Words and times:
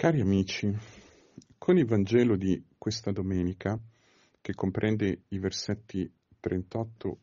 Cari 0.00 0.22
amici, 0.22 0.74
con 1.58 1.76
il 1.76 1.84
Vangelo 1.84 2.34
di 2.34 2.64
questa 2.78 3.12
domenica, 3.12 3.78
che 4.40 4.54
comprende 4.54 5.24
i 5.28 5.38
versetti 5.38 6.10
38-48 6.42 7.18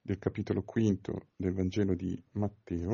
del 0.00 0.18
capitolo 0.18 0.62
quinto 0.62 1.26
del 1.36 1.52
Vangelo 1.52 1.94
di 1.94 2.18
Matteo, 2.32 2.92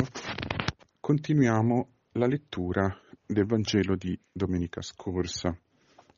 continuiamo 0.99 1.89
la 2.15 2.27
lettura 2.27 2.93
del 3.25 3.47
Vangelo 3.47 3.95
di 3.95 4.19
domenica 4.33 4.83
scorsa, 4.83 5.57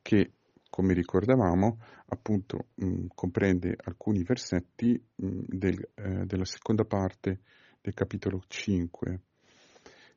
che, 0.00 0.32
come 0.70 0.94
ricordavamo, 0.94 1.78
appunto 2.06 2.68
mh, 2.76 3.08
comprende 3.14 3.76
alcuni 3.84 4.22
versetti 4.22 4.98
mh, 5.14 5.40
del, 5.46 5.90
eh, 5.92 6.24
della 6.24 6.46
seconda 6.46 6.86
parte 6.86 7.40
del 7.82 7.92
capitolo 7.92 8.42
5 8.48 9.20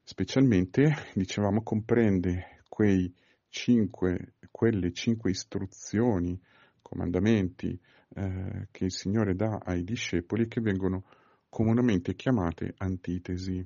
specialmente, 0.03 0.93
dicevamo, 1.13 1.63
comprende 1.63 2.63
quei 2.67 3.13
cinque, 3.49 4.35
quelle 4.49 4.91
cinque 4.93 5.31
istruzioni, 5.31 6.39
comandamenti 6.81 7.79
eh, 8.15 8.67
che 8.71 8.85
il 8.85 8.91
Signore 8.91 9.35
dà 9.35 9.61
ai 9.63 9.83
discepoli 9.83 10.47
che 10.47 10.61
vengono 10.61 11.05
comunemente 11.49 12.15
chiamate 12.15 12.73
antitesi. 12.77 13.65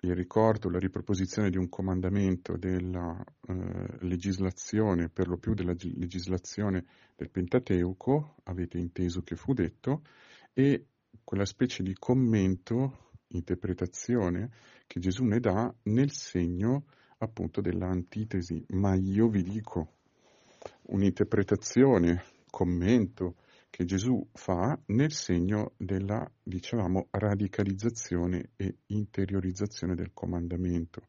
Il 0.00 0.14
ricordo, 0.14 0.68
la 0.68 0.78
riproposizione 0.78 1.50
di 1.50 1.56
un 1.56 1.68
comandamento 1.68 2.56
della 2.56 3.24
eh, 3.48 4.06
legislazione, 4.06 5.08
per 5.08 5.26
lo 5.26 5.38
più 5.38 5.54
della 5.54 5.74
legislazione 5.74 6.84
del 7.16 7.30
Pentateuco, 7.30 8.36
avete 8.44 8.78
inteso 8.78 9.22
che 9.22 9.34
fu 9.34 9.52
detto, 9.52 10.02
e 10.52 10.86
quella 11.24 11.44
specie 11.46 11.82
di 11.82 11.94
commento 11.94 13.05
interpretazione 13.28 14.50
che 14.86 15.00
Gesù 15.00 15.24
ne 15.24 15.40
dà 15.40 15.72
nel 15.84 16.10
segno 16.10 16.84
appunto 17.18 17.60
dell'antitesi. 17.60 18.64
Ma 18.70 18.94
io 18.94 19.28
vi 19.28 19.42
dico, 19.42 19.94
un'interpretazione, 20.82 22.22
commento 22.50 23.36
che 23.70 23.84
Gesù 23.84 24.26
fa 24.32 24.78
nel 24.86 25.12
segno 25.12 25.72
della, 25.76 26.26
dicevamo, 26.42 27.08
radicalizzazione 27.10 28.50
e 28.56 28.78
interiorizzazione 28.86 29.94
del 29.94 30.12
comandamento. 30.14 31.08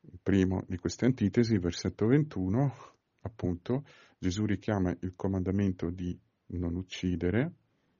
Il 0.00 0.18
primo 0.20 0.64
di 0.66 0.76
queste 0.78 1.04
antitesi, 1.04 1.58
versetto 1.58 2.06
21, 2.06 2.74
appunto, 3.20 3.84
Gesù 4.18 4.44
richiama 4.44 4.96
il 5.00 5.14
comandamento 5.14 5.90
di 5.90 6.18
non 6.46 6.74
uccidere, 6.74 7.52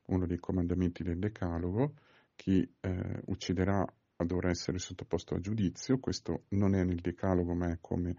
uno 0.07 0.27
dei 0.27 0.39
comandamenti 0.39 1.05
del 1.05 1.19
Decalogo, 1.19 1.95
chi 2.35 2.69
eh, 2.81 3.23
ucciderà 3.27 3.85
dovrà 4.25 4.51
essere 4.51 4.79
sottoposto 4.79 5.35
a 5.35 5.41
giudizio, 5.41 5.99
questo 5.99 6.45
non 6.51 6.75
è 6.75 6.85
nel 6.85 7.01
decalogo 7.01 7.55
ma 7.55 7.71
è 7.71 7.79
come 7.81 8.15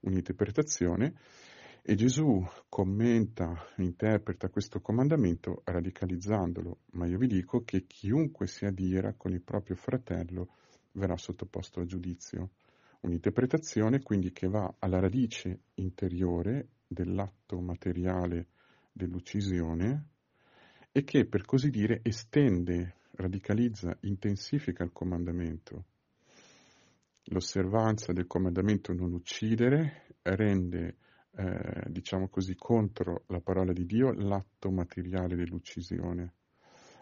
un'interpretazione, 0.00 1.14
e 1.82 1.94
Gesù 1.94 2.44
commenta, 2.68 3.72
interpreta 3.76 4.50
questo 4.50 4.80
comandamento 4.80 5.62
radicalizzandolo, 5.64 6.80
ma 6.92 7.06
io 7.06 7.16
vi 7.16 7.26
dico 7.26 7.64
che 7.64 7.86
chiunque 7.86 8.46
si 8.46 8.66
adira 8.66 9.14
con 9.14 9.32
il 9.32 9.40
proprio 9.40 9.74
fratello 9.74 10.54
verrà 10.92 11.16
sottoposto 11.16 11.80
a 11.80 11.86
giudizio. 11.86 12.50
Un'interpretazione 13.00 14.02
quindi 14.02 14.32
che 14.32 14.48
va 14.48 14.74
alla 14.80 14.98
radice 14.98 15.60
interiore 15.74 16.68
dell'atto 16.86 17.58
materiale 17.60 18.48
dell'uccisione 18.92 20.08
e 20.92 21.04
che 21.04 21.24
per 21.24 21.46
così 21.46 21.70
dire 21.70 22.00
estende 22.02 22.96
radicalizza, 23.18 23.96
intensifica 24.02 24.84
il 24.84 24.92
comandamento. 24.92 25.84
L'osservanza 27.24 28.12
del 28.12 28.26
comandamento 28.26 28.92
non 28.92 29.12
uccidere 29.12 30.16
rende, 30.22 30.96
eh, 31.36 31.84
diciamo 31.88 32.28
così, 32.28 32.54
contro 32.54 33.24
la 33.26 33.40
parola 33.40 33.72
di 33.72 33.84
Dio 33.84 34.12
l'atto 34.12 34.70
materiale 34.70 35.34
dell'uccisione. 35.36 36.34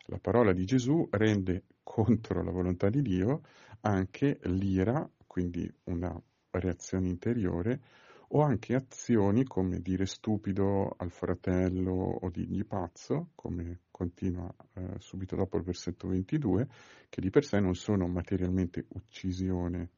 La 0.07 0.19
parola 0.19 0.53
di 0.53 0.65
Gesù 0.65 1.07
rende 1.11 1.65
contro 1.83 2.43
la 2.43 2.51
volontà 2.51 2.89
di 2.89 3.03
Dio 3.03 3.43
anche 3.81 4.39
l'ira, 4.45 5.09
quindi 5.27 5.71
una 5.85 6.21
reazione 6.51 7.09
interiore, 7.09 7.81
o 8.29 8.43
anche 8.43 8.75
azioni 8.75 9.45
come 9.45 9.81
dire 9.81 10.07
stupido 10.07 10.95
al 10.97 11.11
fratello 11.11 11.93
o 11.93 12.31
dirgli 12.31 12.65
pazzo, 12.65 13.31
come 13.35 13.83
continua 13.91 14.53
eh, 14.75 14.95
subito 14.99 15.37
dopo 15.37 15.57
il 15.57 15.63
versetto 15.63 16.09
22, 16.09 16.69
che 17.09 17.21
di 17.21 17.31
per 17.31 17.45
sé 17.45 17.61
non 17.61 17.75
sono 17.75 18.07
materialmente 18.09 18.87
uccisione, 18.89 19.91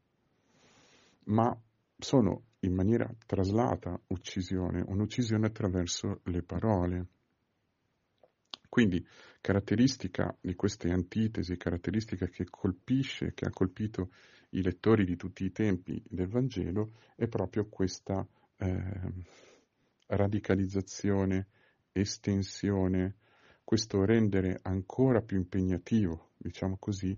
ma 1.25 1.57
sono 1.97 2.43
in 2.61 2.73
maniera 2.73 3.09
traslata 3.25 3.99
uccisione, 4.07 4.83
un'uccisione 4.85 5.47
attraverso 5.47 6.21
le 6.25 6.43
parole. 6.43 7.07
Quindi 8.69 9.03
caratteristica 9.41 10.33
di 10.39 10.53
queste 10.53 10.91
antitesi, 10.91 11.57
caratteristica 11.57 12.27
che 12.27 12.45
colpisce, 12.49 13.33
che 13.33 13.45
ha 13.45 13.49
colpito 13.49 14.11
i 14.51 14.61
lettori 14.61 15.05
di 15.05 15.15
tutti 15.15 15.43
i 15.43 15.51
tempi 15.51 16.01
del 16.07 16.27
Vangelo, 16.27 16.91
è 17.15 17.27
proprio 17.27 17.67
questa 17.67 18.25
eh, 18.57 19.13
radicalizzazione, 20.05 21.47
estensione, 21.91 23.15
questo 23.63 24.05
rendere 24.05 24.59
ancora 24.61 25.21
più 25.21 25.37
impegnativo, 25.37 26.31
diciamo 26.37 26.77
così, 26.77 27.17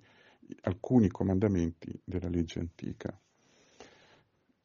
alcuni 0.61 1.09
comandamenti 1.09 1.99
della 2.03 2.29
legge 2.29 2.59
antica. 2.59 3.17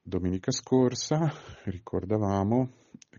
Domenica 0.03 0.53
scorsa 0.53 1.33
ricordavamo 1.65 2.71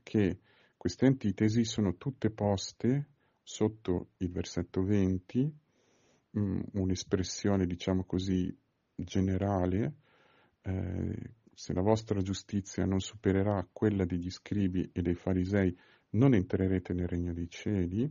che 0.03 0.39
queste 0.77 1.05
antitesi 1.05 1.65
sono 1.65 1.95
tutte 1.95 2.29
poste 2.29 3.07
sotto 3.49 4.09
il 4.17 4.29
versetto 4.29 4.83
20, 4.83 5.53
mh, 6.31 6.59
un'espressione, 6.73 7.65
diciamo 7.65 8.03
così, 8.03 8.53
generale, 8.93 9.93
eh, 10.63 11.31
se 11.53 11.71
la 11.71 11.81
vostra 11.81 12.21
giustizia 12.21 12.83
non 12.83 12.99
supererà 12.99 13.65
quella 13.71 14.03
degli 14.03 14.29
scribi 14.29 14.89
e 14.91 15.01
dei 15.01 15.15
farisei, 15.15 15.73
non 16.11 16.33
entrerete 16.33 16.91
nel 16.91 17.07
regno 17.07 17.31
dei 17.31 17.49
cieli. 17.49 18.01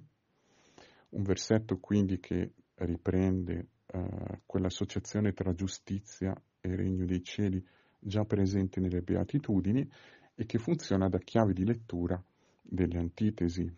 Un 1.11 1.23
versetto 1.23 1.77
quindi 1.81 2.19
che 2.19 2.55
riprende 2.77 3.67
eh, 3.89 4.41
quell'associazione 4.47 5.35
tra 5.35 5.53
giustizia 5.53 6.35
e 6.59 6.75
regno 6.75 7.05
dei 7.05 7.23
cieli 7.23 7.63
già 7.99 8.25
presente 8.25 8.81
nelle 8.81 9.03
beatitudini 9.03 9.87
e 10.35 10.47
che 10.47 10.57
funziona 10.59 11.11
da 11.11 11.19
chiave 11.19 11.53
di 11.53 11.67
lettura 11.67 12.21
delle 12.63 12.99
antitesi 12.99 13.71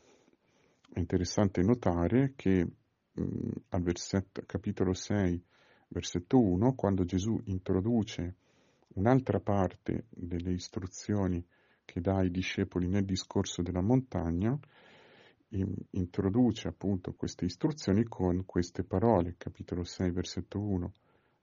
è 0.90 0.98
interessante 0.98 1.62
notare 1.62 2.32
che 2.36 2.66
mh, 3.12 3.50
al 3.70 3.82
versetto, 3.82 4.42
capitolo 4.46 4.92
6, 4.94 5.44
versetto 5.88 6.40
1, 6.40 6.74
quando 6.74 7.04
Gesù 7.04 7.40
introduce 7.46 8.36
un'altra 8.94 9.40
parte 9.40 10.06
delle 10.10 10.52
istruzioni 10.52 11.44
che 11.84 12.00
dà 12.00 12.16
ai 12.16 12.30
discepoli 12.30 12.88
nel 12.88 13.04
discorso 13.04 13.62
della 13.62 13.80
montagna, 13.80 14.58
in, 15.50 15.74
introduce 15.92 16.68
appunto 16.68 17.14
queste 17.14 17.46
istruzioni 17.46 18.04
con 18.04 18.44
queste 18.44 18.84
parole, 18.84 19.36
capitolo 19.38 19.84
6, 19.84 20.10
versetto 20.10 20.60
1. 20.60 20.92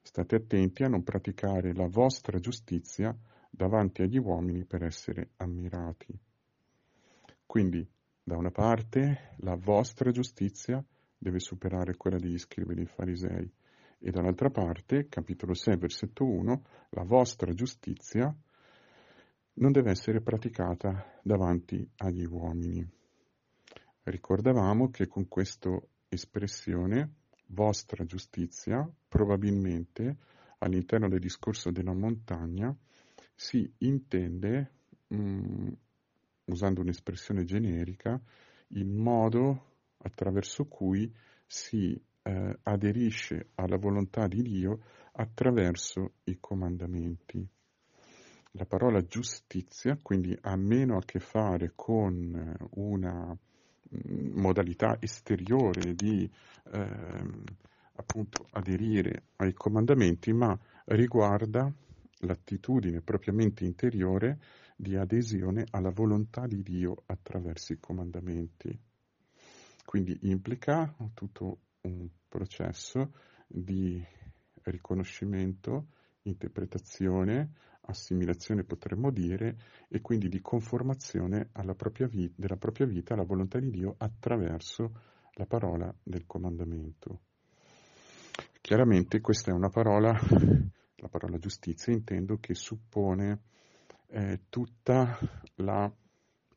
State 0.02 0.36
attenti 0.36 0.84
a 0.84 0.88
non 0.88 1.04
praticare 1.04 1.74
la 1.74 1.88
vostra 1.88 2.40
giustizia 2.40 3.16
davanti 3.50 4.04
agli 4.04 4.20
uomini 4.20 4.66
per 4.66 4.84
essere 4.84 5.30
ammirati. 5.38 6.16
Quindi 7.46 7.88
da 8.28 8.36
una 8.38 8.50
parte 8.50 9.36
la 9.42 9.56
vostra 9.56 10.10
giustizia 10.10 10.84
deve 11.16 11.40
superare 11.40 11.96
quella 11.96 12.18
degli 12.18 12.40
scribi 12.40 12.74
dei 12.74 12.88
farisei 12.88 13.48
e 14.00 14.10
dall'altra 14.10 14.50
parte, 14.50 15.08
capitolo 15.08 15.54
6, 15.54 15.78
versetto 15.78 16.26
1, 16.26 16.64
la 16.90 17.04
vostra 17.04 17.54
giustizia 17.54 18.36
non 19.54 19.72
deve 19.72 19.92
essere 19.92 20.22
praticata 20.22 21.20
davanti 21.22 21.88
agli 21.98 22.26
uomini. 22.26 22.84
Ricordavamo 24.02 24.90
che 24.90 25.08
con 25.08 25.28
questa 25.28 25.70
espressione 26.10 27.18
vostra 27.50 28.06
giustizia 28.06 28.90
probabilmente 29.08 30.18
all'interno 30.58 31.08
del 31.08 31.20
discorso 31.20 31.70
della 31.70 31.94
montagna 31.94 32.76
si 33.36 33.72
intende 33.80 34.72
mh, 35.10 35.16
mm, 35.16 35.68
usando 36.46 36.82
un'espressione 36.82 37.44
generica, 37.44 38.20
il 38.70 38.86
modo 38.86 39.74
attraverso 39.98 40.66
cui 40.66 41.12
si 41.46 42.00
eh, 42.24 42.58
aderisce 42.64 43.50
alla 43.56 43.78
volontà 43.78 44.28
di 44.28 44.42
Dio 44.42 44.80
attraverso 45.14 46.14
i 46.26 46.38
comandamenti. 46.40 47.48
La 48.52 48.66
parola 48.66 49.06
giustizia 49.06 49.98
quindi 50.02 50.38
ha 50.42 50.56
meno 50.56 50.98
a 50.98 51.04
che 51.04 51.20
fare 51.20 51.74
con 51.76 52.34
eh, 52.34 52.66
una 52.76 53.28
mm, 53.28 54.40
modalità 54.40 54.98
esteriore 55.00 55.94
di 55.94 56.30
eh, 56.72 57.20
appunto 57.98 58.48
aderire 58.52 59.24
ai 59.38 59.54
comandamenti, 59.54 60.34
ma 60.34 60.58
riguarda 60.86 61.72
l'attitudine 62.20 63.02
propriamente 63.02 63.64
interiore 63.66 64.40
di 64.76 64.96
adesione 64.96 65.66
alla 65.72 65.92
volontà 65.92 66.46
di 66.46 66.62
Dio 66.62 67.04
attraverso 67.06 67.74
i 67.74 67.80
comandamenti. 67.80 68.78
Quindi 69.86 70.18
implica 70.24 70.94
tutto 71.14 71.60
un 71.82 72.10
processo 72.28 73.14
di 73.48 74.04
riconoscimento, 74.64 75.88
interpretazione, 76.24 77.52
assimilazione 77.82 78.64
potremmo 78.64 79.12
dire, 79.12 79.58
e 79.88 80.02
quindi 80.02 80.28
di 80.28 80.42
conformazione 80.42 81.50
propria 81.76 82.08
vita, 82.08 82.34
della 82.36 82.58
propria 82.58 82.88
vita 82.88 83.14
alla 83.14 83.24
volontà 83.24 83.60
di 83.60 83.70
Dio 83.70 83.96
attraverso 83.98 84.92
la 85.34 85.46
parola 85.46 85.94
del 86.02 86.26
comandamento. 86.26 87.22
Chiaramente 88.62 89.22
questa 89.22 89.52
è 89.52 89.54
una 89.54 89.70
parola, 89.70 90.12
la 90.96 91.08
parola 91.08 91.38
giustizia 91.38 91.94
intendo, 91.94 92.38
che 92.40 92.56
suppone 92.56 93.42
eh, 94.08 94.42
tutta 94.50 95.18
la 95.56 95.92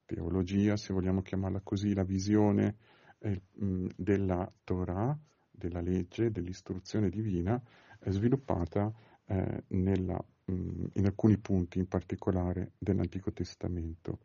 teologia, 0.04 0.76
se 0.76 0.92
vogliamo 0.92 1.22
chiamarla 1.22 1.60
così, 1.62 1.94
la 1.94 2.04
visione 2.04 2.76
eh, 3.18 3.42
della 3.52 4.50
Torah, 4.64 5.18
della 5.50 5.80
legge, 5.80 6.30
dell'istruzione 6.30 7.10
divina, 7.10 7.60
eh, 8.00 8.10
sviluppata 8.10 8.92
nella, 9.66 10.18
in 10.46 11.04
alcuni 11.04 11.36
punti 11.36 11.78
in 11.78 11.86
particolare 11.86 12.72
dell'Antico 12.78 13.30
Testamento. 13.30 14.20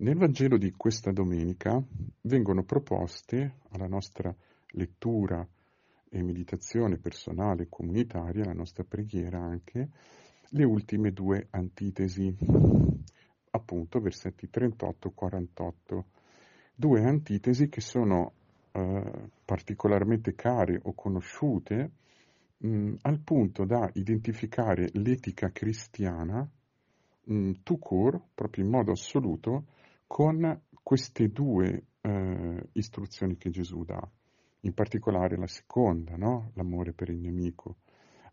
Nel 0.00 0.16
Vangelo 0.16 0.58
di 0.58 0.70
questa 0.72 1.10
domenica 1.10 1.82
vengono 2.20 2.64
proposte 2.64 3.60
alla 3.70 3.88
nostra 3.88 4.32
lettura 4.72 5.48
e 6.10 6.22
meditazione 6.22 6.98
personale 6.98 7.64
e 7.64 7.68
comunitaria, 7.68 8.44
la 8.44 8.52
nostra 8.52 8.84
preghiera 8.84 9.40
anche, 9.40 9.88
le 10.50 10.64
ultime 10.64 11.12
due 11.12 11.48
antitesi, 11.50 12.34
appunto 13.50 14.00
versetti 14.00 14.48
38-48. 14.52 16.02
Due 16.74 17.04
antitesi 17.04 17.68
che 17.68 17.80
sono 17.80 18.32
eh, 18.72 19.30
particolarmente 19.44 20.34
care 20.34 20.80
o 20.84 20.94
conosciute 20.94 21.90
mh, 22.58 22.94
al 23.02 23.20
punto 23.20 23.64
da 23.64 23.90
identificare 23.94 24.88
l'etica 24.92 25.50
cristiana 25.50 26.48
mh, 27.24 27.52
tout 27.62 27.80
court, 27.80 28.22
proprio 28.34 28.64
in 28.64 28.70
modo 28.70 28.92
assoluto, 28.92 29.66
con 30.06 30.60
queste 30.82 31.28
due 31.28 31.84
eh, 32.00 32.68
istruzioni 32.72 33.36
che 33.36 33.50
Gesù 33.50 33.84
dà, 33.84 34.00
in 34.60 34.72
particolare 34.72 35.36
la 35.36 35.46
seconda, 35.46 36.16
no? 36.16 36.52
l'amore 36.54 36.92
per 36.92 37.10
il 37.10 37.18
nemico. 37.18 37.76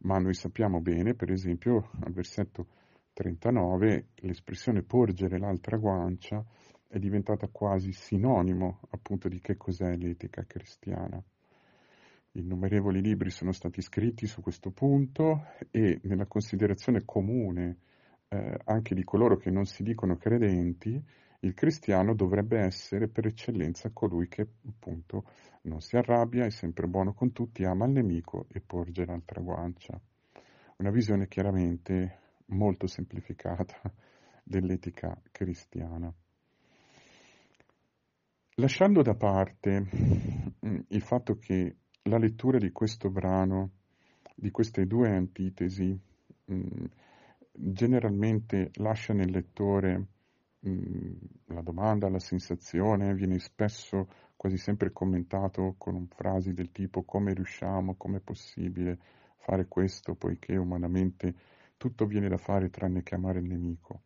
Ma 0.06 0.20
noi 0.20 0.36
sappiamo 0.36 0.82
bene, 0.82 1.16
per 1.16 1.32
esempio, 1.32 1.90
al 2.02 2.14
versetto 2.14 2.68
39, 3.14 4.10
l'espressione 4.18 4.84
porgere 4.84 5.40
l'altra 5.40 5.78
guancia 5.78 6.46
è 6.88 7.00
diventata 7.00 7.48
quasi 7.48 7.92
sinonimo 7.92 8.82
appunto 8.92 9.28
di 9.28 9.40
che 9.40 9.58
cos'è 9.58 9.96
l'etica 9.96 10.44
cristiana. 10.46 11.20
Innumerevoli 12.34 13.02
libri 13.02 13.32
sono 13.32 13.52
stati 13.52 13.82
scritti 13.82 14.28
su 14.28 14.42
questo 14.42 14.70
punto 14.70 15.48
e 15.72 16.00
nella 16.04 16.28
considerazione 16.28 17.02
comune 17.04 17.78
eh, 18.28 18.60
anche 18.66 18.94
di 18.94 19.04
coloro 19.04 19.38
che 19.38 19.50
non 19.50 19.66
si 19.66 19.82
dicono 19.82 20.18
credenti, 20.18 21.04
il 21.46 21.54
cristiano 21.54 22.16
dovrebbe 22.16 22.60
essere 22.60 23.08
per 23.08 23.28
eccellenza 23.28 23.92
colui 23.92 24.28
che 24.28 24.48
appunto 24.68 25.26
non 25.64 25.80
si 25.80 25.96
arrabbia, 25.96 26.46
è 26.46 26.50
sempre 26.50 26.88
buono 26.88 27.14
con 27.14 27.32
tutti, 27.32 27.64
ama 27.64 27.86
il 27.86 27.92
nemico 27.92 28.48
e 28.52 28.62
porge 28.62 29.06
l'altra 29.06 29.42
guancia. 29.42 30.00
Una 30.78 30.90
visione 30.90 31.28
chiaramente 31.28 32.20
molto 32.48 32.88
semplificata 32.88 33.80
dell'etica 34.44 35.20
cristiana. 35.32 36.12
Lasciando 38.56 39.04
da 39.04 39.14
parte 39.14 39.88
mm, 40.66 40.80
il 40.88 41.02
fatto 41.02 41.38
che 41.38 41.76
la 42.04 42.18
lettura 42.18 42.58
di 42.58 42.72
questo 42.72 43.12
brano, 43.12 43.72
di 44.34 44.50
queste 44.50 44.88
due 44.88 45.10
antitesi, 45.10 45.96
mm, 46.52 46.86
generalmente 47.52 48.72
lascia 48.76 49.14
nel 49.14 49.30
lettore 49.30 50.08
la 51.46 51.62
domanda, 51.62 52.10
la 52.10 52.20
sensazione, 52.20 53.14
viene 53.14 53.40
spesso, 53.40 54.08
quasi 54.36 54.58
sempre 54.58 54.92
commentato 54.92 55.76
con 55.78 56.08
frasi 56.08 56.54
del 56.54 56.72
tipo 56.72 57.04
come 57.04 57.34
riusciamo, 57.34 57.96
come 57.96 58.18
è 58.18 58.22
possibile 58.22 59.00
fare 59.38 59.68
questo, 59.68 60.16
poiché 60.16 60.56
umanamente 60.56 61.34
tutto 61.78 62.06
viene 62.06 62.28
da 62.28 62.38
fare 62.38 62.70
tranne 62.70 63.04
che 63.04 63.16
amare 63.16 63.40
il 63.40 63.46
nemico. 63.46 64.02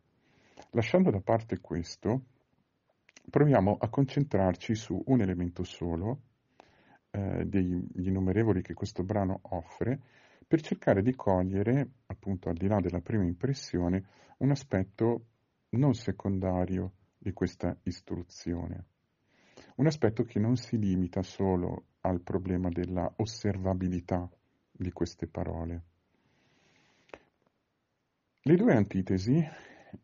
Lasciando 0.72 1.10
da 1.10 1.22
parte 1.22 1.60
questo, 1.60 2.24
proviamo 3.30 3.78
a 3.80 3.90
concentrarci 3.90 4.76
su 4.76 5.02
un 5.06 5.22
elemento 5.22 5.64
solo, 5.64 6.22
eh, 7.12 7.46
degli 7.46 8.06
innumerevoli 8.06 8.62
che 8.62 8.74
questo 8.74 9.04
brano 9.04 9.40
offre, 9.44 10.00
per 10.46 10.62
cercare 10.62 11.02
di 11.02 11.16
cogliere, 11.16 11.90
appunto 12.08 12.50
al 12.50 12.56
di 12.56 12.68
là 12.68 12.80
della 12.80 13.02
prima 13.02 13.24
impressione, 13.24 14.04
un 14.40 14.52
aspetto 14.52 15.26
non 15.72 15.94
secondario 15.94 16.94
di 17.18 17.32
questa 17.32 17.78
istruzione. 17.84 18.86
Un 19.76 19.88
aspetto 19.88 20.24
che 20.24 20.40
non 20.40 20.56
si 20.56 20.78
limita 20.78 21.22
solo 21.22 21.86
al 22.02 22.22
problema 22.22 22.70
della 22.70 23.12
osservabilità 23.18 24.30
di 24.72 24.92
queste 24.92 25.28
parole. 25.28 25.84
Le 28.42 28.56
due 28.56 28.74
antitesi, 28.74 29.46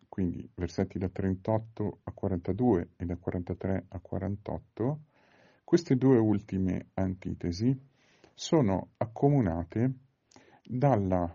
quindi 0.10 0.48
versetti 0.54 1.00
da 1.00 1.10
38 1.10 2.00
a 2.04 2.12
42 2.12 2.90
e 2.98 3.06
da 3.06 3.16
43 3.16 3.86
a 3.88 4.00
48, 4.00 5.00
queste 5.64 5.96
due 5.96 6.18
ultime 6.18 6.90
antitesi 6.96 7.78
sono 8.34 8.90
accomunate 8.98 9.94
dalla, 10.64 11.34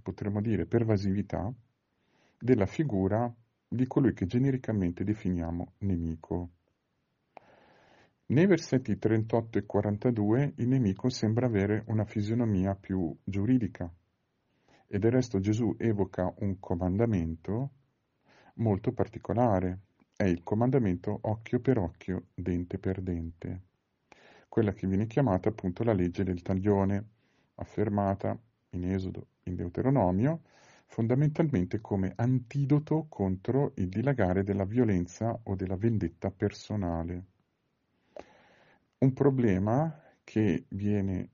potremmo 0.00 0.40
dire, 0.40 0.64
pervasività 0.64 1.52
della 2.38 2.66
figura 2.66 3.32
di 3.68 3.86
colui 3.86 4.14
che 4.14 4.26
genericamente 4.26 5.04
definiamo 5.04 5.74
nemico. 5.78 6.50
Nei 8.26 8.46
versetti 8.46 8.98
38 8.98 9.58
e 9.58 9.66
42 9.66 10.54
il 10.56 10.68
nemico 10.68 11.08
sembra 11.08 11.46
avere 11.46 11.84
una 11.86 12.04
fisionomia 12.04 12.74
più 12.74 13.14
giuridica 13.24 13.92
e 14.86 14.98
del 14.98 15.10
resto 15.10 15.38
Gesù 15.38 15.74
evoca 15.78 16.32
un 16.38 16.58
comandamento 16.58 17.72
molto 18.54 18.92
particolare 18.92 19.80
è 20.16 20.24
il 20.24 20.42
comandamento 20.42 21.16
occhio 21.22 21.60
per 21.60 21.78
occhio, 21.78 22.26
dente 22.34 22.78
per 22.78 23.00
dente, 23.00 23.62
quella 24.48 24.72
che 24.72 24.88
viene 24.88 25.06
chiamata 25.06 25.48
appunto 25.48 25.84
la 25.84 25.92
legge 25.92 26.24
del 26.24 26.42
taglione, 26.42 27.08
affermata 27.54 28.36
in 28.70 28.90
Esodo, 28.90 29.28
in 29.44 29.54
Deuteronomio, 29.54 30.42
fondamentalmente 30.88 31.80
come 31.80 32.12
antidoto 32.16 33.06
contro 33.08 33.72
il 33.76 33.88
dilagare 33.88 34.42
della 34.42 34.64
violenza 34.64 35.38
o 35.44 35.54
della 35.54 35.76
vendetta 35.76 36.30
personale. 36.30 37.24
Un 38.98 39.12
problema 39.12 40.02
che 40.24 40.64
viene 40.70 41.30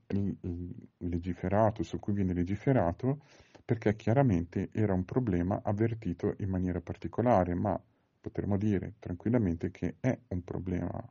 legiferato, 0.97 1.83
su 1.83 1.99
cui 1.99 2.13
viene 2.13 2.33
legiferato, 2.33 3.23
perché 3.63 3.95
chiaramente 3.95 4.69
era 4.71 4.93
un 4.93 5.05
problema 5.05 5.61
avvertito 5.63 6.35
in 6.39 6.49
maniera 6.49 6.81
particolare, 6.81 7.55
ma 7.55 7.81
potremmo 8.21 8.57
dire 8.57 8.95
tranquillamente 8.99 9.71
che 9.71 9.95
è 9.99 10.17
un 10.27 10.43
problema 10.43 11.03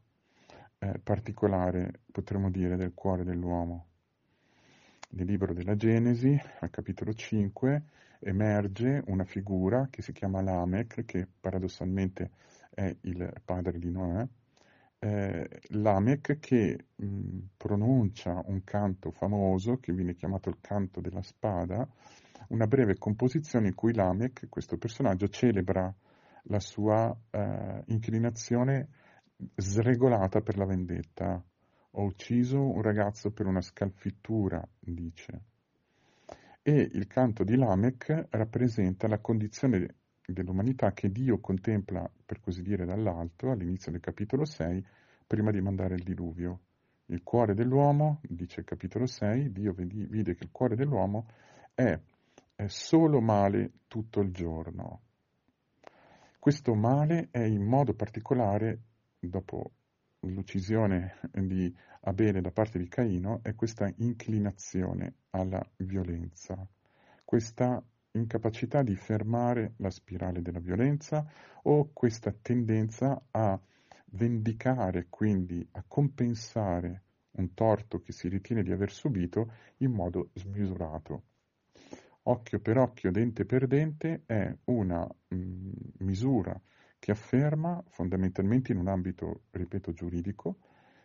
eh, 0.79 0.99
particolare, 1.03 2.03
potremmo 2.13 2.51
dire, 2.51 2.77
del 2.77 2.95
cuore 2.95 3.25
dell'uomo. 3.25 3.94
Nel 5.16 5.26
libro 5.26 5.54
della 5.54 5.76
Genesi, 5.76 6.37
al 6.59 6.71
capitolo 6.71 7.12
5, 7.14 7.83
emerge 8.18 9.00
una 9.06 9.23
figura 9.23 9.87
che 9.88 10.02
si 10.02 10.11
chiama 10.11 10.42
Lamech, 10.42 11.04
che 11.04 11.28
paradossalmente 11.38 12.33
è 12.71 12.92
il 13.02 13.33
padre 13.44 13.78
di 13.78 13.92
Noè, 13.92 14.26
eh, 14.99 15.49
Lamech 15.68 16.40
che 16.40 16.87
mh, 16.97 17.38
pronuncia 17.56 18.42
un 18.47 18.64
canto 18.64 19.12
famoso 19.12 19.76
che 19.76 19.92
viene 19.92 20.14
chiamato 20.14 20.49
il 20.49 20.59
canto 20.61 21.00
della 21.00 21.23
spada, 21.23 21.88
una 22.49 22.66
breve 22.66 22.99
composizione 22.99 23.68
in 23.68 23.75
cui 23.75 23.94
Lamech, 23.94 24.49
questo 24.49 24.78
personaggio, 24.78 25.28
celebra 25.28 25.94
la 26.47 26.59
sua 26.59 27.16
eh, 27.30 27.83
inclinazione 27.87 28.88
sregolata 29.54 30.40
per 30.40 30.56
la 30.56 30.64
vendetta. 30.64 31.40
Ho 31.97 32.03
ucciso 32.03 32.61
un 32.61 32.83
ragazzo 32.83 33.31
per 33.31 33.47
una 33.47 33.61
scalfittura, 33.61 34.67
dice. 34.81 35.43
E 36.63 36.89
il 36.93 37.07
canto 37.07 37.45
di 37.45 37.57
Lamech 37.57 38.27
rappresenta 38.31 39.07
la 39.07 39.19
condizione 39.19 39.95
dell'umanità 40.27 40.93
che 40.93 41.11
Dio 41.11 41.39
contempla, 41.39 42.11
per 42.25 42.41
così 42.41 42.63
dire, 42.63 42.85
dall'alto, 42.85 43.51
all'inizio 43.51 43.93
del 43.93 44.01
capitolo 44.01 44.45
6, 44.45 44.85
prima 45.27 45.51
di 45.51 45.61
mandare 45.61 45.95
il 45.95 46.03
diluvio. 46.03 46.61
Il 47.07 47.23
cuore 47.23 47.55
dell'uomo, 47.55 48.21
dice 48.23 48.61
il 48.61 48.67
capitolo 48.67 49.07
6, 49.07 49.53
Dio 49.53 49.73
vide 49.73 50.35
che 50.35 50.45
il 50.45 50.51
cuore 50.51 50.75
dell'uomo 50.75 51.29
è 51.75 51.99
è 52.57 52.67
solo 52.69 53.21
male 53.21 53.73
tutto 53.89 54.21
il 54.21 54.33
giorno. 54.33 55.01
Questo 56.39 56.75
male 56.75 57.29
è 57.31 57.43
in 57.43 57.63
modo 57.63 57.95
particolare, 57.95 58.81
dopo 59.19 59.73
l'uccisione 60.26 61.19
di 61.33 61.75
Abele 62.02 62.40
da 62.40 62.50
parte 62.50 62.78
di 62.78 62.88
Caino, 62.88 63.40
è 63.43 63.54
questa 63.54 63.90
inclinazione 63.97 65.14
alla 65.31 65.64
violenza, 65.76 66.66
questa 67.25 67.83
incapacità 68.12 68.83
di 68.83 68.95
fermare 68.95 69.75
la 69.78 69.90
spirale 69.90 70.43
della 70.43 70.61
violenza 70.61 71.26
o 71.62 71.90
questa 71.93 72.33
tendenza 72.33 73.26
a 73.31 73.59
vendicare, 74.07 75.07
quindi 75.09 75.66
a 75.73 75.85
compensare 75.87 77.02
un 77.33 77.52
torto 77.54 78.00
che 78.00 78.12
si 78.12 78.28
ritiene 78.28 78.62
di 78.62 78.71
aver 78.71 78.93
subito 78.93 79.52
in 79.78 79.93
modo 79.93 80.31
smisurato. 80.35 81.25
Occhio 82.26 82.61
per 82.61 82.78
occhio, 82.78 83.11
dente 83.11 83.45
per 83.45 83.66
dente 83.66 84.23
è 84.26 84.54
una 84.64 85.07
mh, 85.28 85.37
mm, 85.37 85.73
misura 85.99 86.59
che 87.05 87.11
afferma 87.11 87.85
fondamentalmente 87.89 88.73
in 88.73 88.79
un 88.79 88.89
ambito, 88.89 89.43
ripeto, 89.51 89.93
giuridico, 89.93 90.57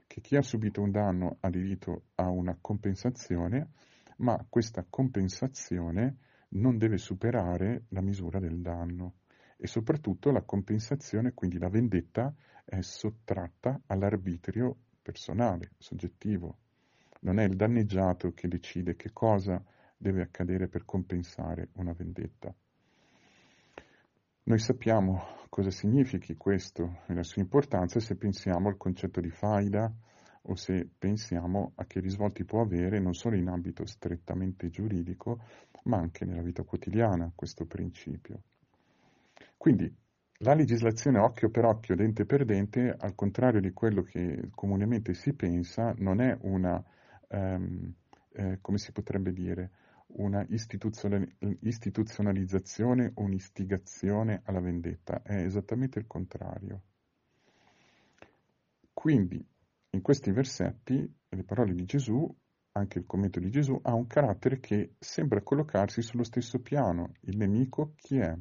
che 0.07 0.21
chi 0.21 0.37
ha 0.37 0.41
subito 0.41 0.81
un 0.81 0.91
danno 0.91 1.35
ha 1.41 1.49
diritto 1.49 2.03
a 2.15 2.29
una 2.29 2.57
compensazione, 2.61 3.71
ma 4.19 4.45
questa 4.47 4.85
compensazione 4.89 6.19
non 6.51 6.77
deve 6.77 6.97
superare 6.97 7.83
la 7.89 7.99
misura 7.99 8.39
del 8.39 8.61
danno 8.61 9.15
e 9.57 9.67
soprattutto 9.67 10.31
la 10.31 10.43
compensazione, 10.43 11.33
quindi 11.33 11.57
la 11.57 11.67
vendetta, 11.67 12.33
è 12.63 12.79
sottratta 12.79 13.81
all'arbitrio 13.87 14.77
personale, 15.01 15.71
soggettivo. 15.79 16.59
Non 17.23 17.39
è 17.39 17.43
il 17.43 17.57
danneggiato 17.57 18.31
che 18.31 18.47
decide 18.47 18.95
che 18.95 19.11
cosa 19.11 19.61
deve 19.97 20.21
accadere 20.21 20.69
per 20.69 20.85
compensare 20.85 21.67
una 21.73 21.91
vendetta. 21.91 22.55
Noi 24.43 24.59
sappiamo 24.59 25.38
cosa 25.59 25.71
significhi 25.71 26.37
questo 26.37 26.99
e 27.07 27.13
la 27.13 27.23
sua 27.23 27.41
importanza 27.41 27.99
se 27.99 28.15
pensiamo 28.15 28.69
al 28.69 28.77
concetto 28.77 29.19
di 29.19 29.29
faida 29.29 29.93
o 30.43 30.55
se 30.55 30.87
pensiamo 30.97 31.73
a 31.75 31.85
che 31.85 31.99
risvolti 31.99 32.45
può 32.45 32.61
avere 32.61 33.01
non 33.01 33.13
solo 33.13 33.35
in 33.35 33.49
ambito 33.49 33.85
strettamente 33.85 34.69
giuridico, 34.69 35.43
ma 35.83 35.97
anche 35.97 36.23
nella 36.23 36.43
vita 36.43 36.63
quotidiana 36.63 37.29
questo 37.35 37.65
principio. 37.65 38.43
Quindi 39.57 39.93
la 40.37 40.53
legislazione 40.53 41.19
occhio 41.19 41.49
per 41.49 41.65
occhio, 41.65 41.93
dente 41.93 42.25
per 42.25 42.45
dente, 42.45 42.95
al 42.97 43.13
contrario 43.13 43.59
di 43.59 43.73
quello 43.73 44.01
che 44.01 44.47
comunemente 44.55 45.13
si 45.13 45.33
pensa, 45.33 45.93
non 45.97 46.21
è 46.21 46.37
una, 46.43 46.81
um, 47.31 47.93
eh, 48.31 48.59
come 48.61 48.77
si 48.77 48.93
potrebbe 48.93 49.33
dire, 49.33 49.71
una 50.13 50.45
istituzionalizzazione 50.49 53.11
o 53.13 53.23
un'istigazione 53.23 54.41
alla 54.45 54.59
vendetta, 54.59 55.21
è 55.21 55.43
esattamente 55.43 55.99
il 55.99 56.07
contrario. 56.07 56.81
Quindi, 58.93 59.45
in 59.91 60.01
questi 60.01 60.31
versetti, 60.31 61.09
le 61.29 61.43
parole 61.43 61.73
di 61.73 61.85
Gesù, 61.85 62.27
anche 62.73 62.99
il 62.99 63.05
commento 63.05 63.39
di 63.39 63.49
Gesù, 63.49 63.79
ha 63.81 63.93
un 63.93 64.07
carattere 64.07 64.59
che 64.59 64.95
sembra 64.99 65.41
collocarsi 65.41 66.01
sullo 66.01 66.23
stesso 66.23 66.59
piano. 66.59 67.13
Il 67.21 67.37
nemico 67.37 67.93
chi 67.95 68.17
è? 68.17 68.37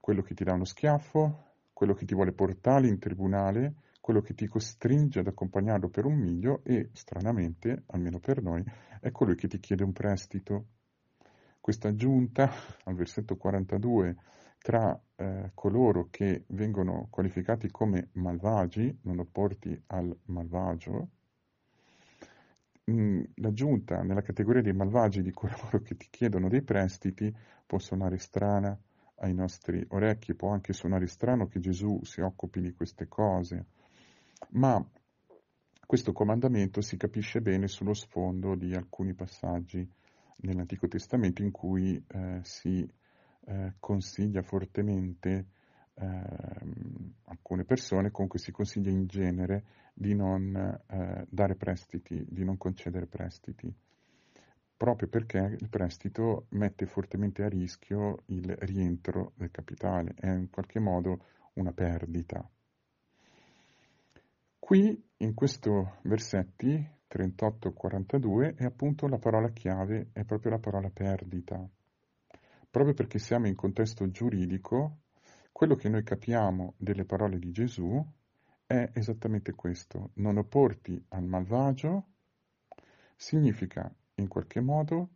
quello 0.00 0.22
che 0.22 0.34
ti 0.34 0.42
dà 0.42 0.54
uno 0.54 0.64
schiaffo, 0.64 1.44
quello 1.72 1.94
che 1.94 2.04
ti 2.04 2.14
vuole 2.14 2.32
portare 2.32 2.88
in 2.88 2.98
tribunale, 2.98 3.74
quello 4.00 4.20
che 4.20 4.34
ti 4.34 4.46
costringe 4.46 5.20
ad 5.20 5.26
accompagnarlo 5.26 5.88
per 5.88 6.06
un 6.06 6.16
miglio 6.16 6.62
e, 6.64 6.90
stranamente, 6.92 7.84
almeno 7.88 8.18
per 8.18 8.42
noi, 8.42 8.64
è 9.00 9.10
colui 9.10 9.34
che 9.36 9.48
ti 9.48 9.60
chiede 9.60 9.84
un 9.84 9.92
prestito. 9.92 10.66
Questa 11.60 11.88
aggiunta 11.88 12.50
al 12.84 12.94
versetto 12.94 13.36
42 13.36 14.16
tra 14.58 14.98
eh, 15.16 15.50
coloro 15.54 16.08
che 16.10 16.44
vengono 16.48 17.08
qualificati 17.10 17.70
come 17.70 18.08
malvagi, 18.12 18.98
non 19.02 19.18
opporti 19.18 19.80
al 19.88 20.14
malvagio, 20.24 21.08
mm, 22.90 23.22
l'aggiunta 23.36 24.02
nella 24.02 24.22
categoria 24.22 24.62
dei 24.62 24.74
malvagi 24.74 25.22
di 25.22 25.30
coloro 25.32 25.82
che 25.82 25.96
ti 25.96 26.08
chiedono 26.10 26.48
dei 26.48 26.62
prestiti 26.62 27.34
può 27.66 27.78
suonare 27.78 28.18
strana, 28.18 28.78
ai 29.20 29.34
nostri 29.34 29.84
orecchi, 29.90 30.34
può 30.34 30.50
anche 30.50 30.72
suonare 30.72 31.06
strano 31.06 31.46
che 31.46 31.60
Gesù 31.60 32.00
si 32.02 32.20
occupi 32.20 32.60
di 32.60 32.72
queste 32.72 33.08
cose, 33.08 33.66
ma 34.50 34.84
questo 35.86 36.12
comandamento 36.12 36.80
si 36.80 36.96
capisce 36.96 37.40
bene 37.40 37.68
sullo 37.68 37.94
sfondo 37.94 38.54
di 38.54 38.74
alcuni 38.74 39.14
passaggi 39.14 39.88
nell'Antico 40.42 40.88
Testamento 40.88 41.42
in 41.42 41.50
cui 41.50 42.02
eh, 42.06 42.40
si 42.42 42.88
eh, 43.46 43.74
consiglia 43.78 44.42
fortemente 44.42 45.46
eh, 45.94 46.22
alcune 47.24 47.64
persone, 47.64 48.10
comunque 48.10 48.38
si 48.38 48.52
consiglia 48.52 48.90
in 48.90 49.06
genere 49.06 49.64
di 49.92 50.14
non 50.14 50.54
eh, 50.54 51.26
dare 51.28 51.56
prestiti, 51.56 52.24
di 52.28 52.44
non 52.44 52.56
concedere 52.56 53.06
prestiti 53.06 53.74
proprio 54.80 55.08
perché 55.08 55.58
il 55.60 55.68
prestito 55.68 56.46
mette 56.52 56.86
fortemente 56.86 57.42
a 57.42 57.50
rischio 57.50 58.22
il 58.28 58.56
rientro 58.60 59.32
del 59.34 59.50
capitale, 59.50 60.14
è 60.14 60.30
in 60.30 60.48
qualche 60.48 60.78
modo 60.78 61.26
una 61.54 61.70
perdita. 61.70 62.42
Qui, 64.60 65.10
in 65.16 65.34
questi 65.34 65.70
versetti 66.02 66.88
38-42, 67.08 68.54
è 68.54 68.64
appunto 68.64 69.08
la 69.08 69.18
parola 69.18 69.50
chiave, 69.50 70.10
è 70.12 70.24
proprio 70.24 70.52
la 70.52 70.60
parola 70.60 70.90
perdita. 70.90 71.68
Proprio 72.70 72.94
perché 72.94 73.18
siamo 73.18 73.48
in 73.48 73.56
contesto 73.56 74.08
giuridico, 74.10 74.98
quello 75.50 75.74
che 75.74 75.88
noi 75.88 76.04
capiamo 76.04 76.74
delle 76.76 77.04
parole 77.04 77.38
di 77.38 77.50
Gesù 77.50 78.00
è 78.64 78.90
esattamente 78.94 79.52
questo. 79.54 80.10
Non 80.14 80.36
opporti 80.36 81.04
al 81.08 81.24
malvagio 81.24 82.06
significa 83.16 83.92
in 84.14 84.28
qualche 84.28 84.60
modo 84.60 85.08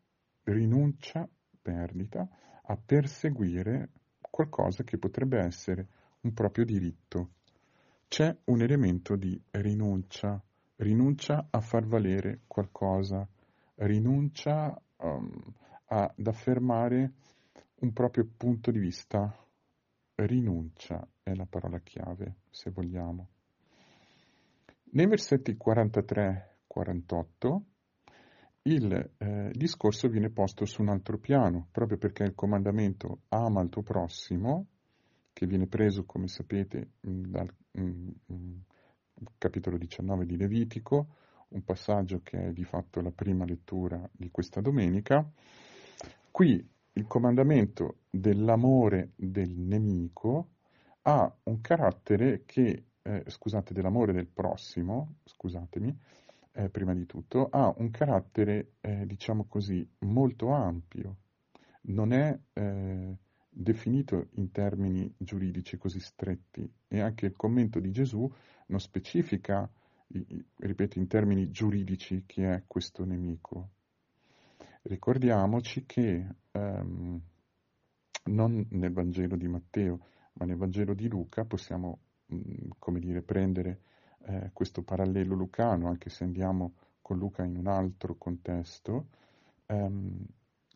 rinuncia, 0.44 1.28
perdita, 1.62 2.28
a 2.64 2.76
perseguire 2.76 3.90
qualcosa 4.20 4.82
che 4.82 4.98
potrebbe 4.98 5.38
essere 5.38 5.86
un 6.22 6.32
proprio 6.32 6.64
diritto. 6.64 7.34
C'è 8.14 8.30
un 8.44 8.62
elemento 8.62 9.16
di 9.16 9.36
rinuncia, 9.50 10.40
rinuncia 10.76 11.48
a 11.50 11.60
far 11.60 11.84
valere 11.84 12.42
qualcosa, 12.46 13.28
rinuncia 13.78 14.80
um, 14.98 15.32
ad 15.86 16.24
affermare 16.24 17.14
un 17.80 17.92
proprio 17.92 18.30
punto 18.36 18.70
di 18.70 18.78
vista. 18.78 19.36
Rinuncia 20.14 21.04
è 21.24 21.34
la 21.34 21.44
parola 21.44 21.80
chiave, 21.80 22.36
se 22.50 22.70
vogliamo. 22.70 23.30
Nei 24.92 25.08
versetti 25.08 25.58
43-48 25.60 27.60
il 28.62 29.10
eh, 29.18 29.50
discorso 29.52 30.06
viene 30.06 30.30
posto 30.30 30.64
su 30.66 30.82
un 30.82 30.90
altro 30.90 31.18
piano, 31.18 31.66
proprio 31.72 31.98
perché 31.98 32.22
il 32.22 32.36
comandamento 32.36 33.22
ama 33.30 33.60
il 33.60 33.70
tuo 33.70 33.82
prossimo, 33.82 34.68
che 35.34 35.46
viene 35.46 35.66
preso, 35.66 36.04
come 36.06 36.28
sapete, 36.28 36.92
dal 37.00 37.52
capitolo 39.36 39.76
19 39.76 40.24
di 40.24 40.36
Levitico, 40.36 41.08
un 41.48 41.64
passaggio 41.64 42.20
che 42.22 42.46
è 42.46 42.52
di 42.52 42.64
fatto 42.64 43.00
la 43.00 43.10
prima 43.10 43.44
lettura 43.44 44.08
di 44.12 44.30
questa 44.30 44.60
domenica. 44.60 45.28
Qui 46.30 46.66
il 46.92 47.06
comandamento 47.06 47.98
dell'amore 48.08 49.10
del 49.16 49.50
nemico 49.50 50.50
ha 51.02 51.32
un 51.44 51.60
carattere 51.60 52.44
che, 52.46 52.84
eh, 53.02 53.24
scusate, 53.26 53.74
dell'amore 53.74 54.12
del 54.12 54.28
prossimo, 54.28 55.16
scusatemi, 55.24 55.98
eh, 56.52 56.68
prima 56.70 56.94
di 56.94 57.06
tutto, 57.06 57.48
ha 57.50 57.74
un 57.76 57.90
carattere, 57.90 58.74
eh, 58.80 59.04
diciamo 59.04 59.46
così, 59.48 59.86
molto 60.00 60.50
ampio, 60.50 61.16
non 61.82 62.12
è 62.12 62.38
eh, 62.52 63.16
definito 63.54 64.28
in 64.32 64.50
termini 64.50 65.12
giuridici 65.16 65.76
così 65.76 66.00
stretti 66.00 66.68
e 66.88 67.00
anche 67.00 67.26
il 67.26 67.36
commento 67.36 67.78
di 67.78 67.92
Gesù 67.92 68.30
non 68.66 68.80
specifica, 68.80 69.70
ripeto, 70.56 70.98
in 70.98 71.06
termini 71.06 71.50
giuridici 71.50 72.24
chi 72.26 72.42
è 72.42 72.64
questo 72.66 73.04
nemico. 73.04 73.70
Ricordiamoci 74.82 75.84
che 75.86 76.26
ehm, 76.50 77.20
non 78.24 78.66
nel 78.70 78.92
Vangelo 78.92 79.36
di 79.36 79.48
Matteo, 79.48 80.06
ma 80.34 80.46
nel 80.46 80.56
Vangelo 80.56 80.94
di 80.94 81.08
Luca 81.08 81.44
possiamo, 81.44 81.98
mh, 82.26 82.68
come 82.78 82.98
dire, 82.98 83.22
prendere 83.22 83.80
eh, 84.26 84.50
questo 84.52 84.82
parallelo 84.82 85.34
lucano, 85.34 85.88
anche 85.88 86.10
se 86.10 86.24
andiamo 86.24 86.74
con 87.00 87.18
Luca 87.18 87.44
in 87.44 87.56
un 87.56 87.66
altro 87.66 88.16
contesto, 88.16 89.08
ehm, 89.66 90.24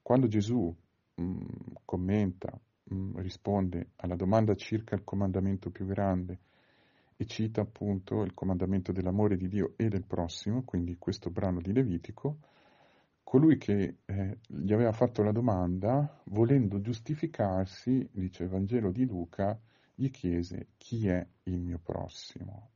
quando 0.03 0.27
Gesù 0.27 0.75
mm, 1.21 1.41
commenta, 1.85 2.59
mh, 2.89 2.95
mm, 2.95 3.17
risponde 3.19 3.91
alla 3.97 4.17
domanda 4.17 4.55
circa 4.55 4.95
il 4.95 5.05
comandamento 5.05 5.71
più 5.71 5.87
grande 5.87 6.39
e 7.17 7.27
cita 7.27 7.61
appunto 7.61 8.23
il 8.23 8.33
comandamento 8.33 8.93
dell'amore 8.93 9.37
di 9.37 9.49
Dio 9.49 9.73
e 9.77 9.89
del 9.89 10.05
prossimo, 10.05 10.63
quindi 10.63 10.97
questo 10.99 11.31
brano 11.31 11.61
di 11.61 11.73
Levitico, 11.73 12.39
colui 13.25 13.59
che 13.59 13.97
eh, 14.05 14.39
gli 14.47 14.73
aveva 14.73 14.93
fatto 14.93 15.23
la 15.23 15.33
domanda, 15.33 16.23
volendo 16.27 16.81
giustificarsi, 16.81 18.09
dice 18.13 18.45
il 18.45 18.49
Vangelo 18.49 18.93
di 18.93 19.05
Luca, 19.05 19.59
gli 19.95 20.11
chiese 20.11 20.69
chi 20.77 21.09
è 21.09 21.27
il 21.45 21.61
mio 21.61 21.81
prossimo. 21.83 22.71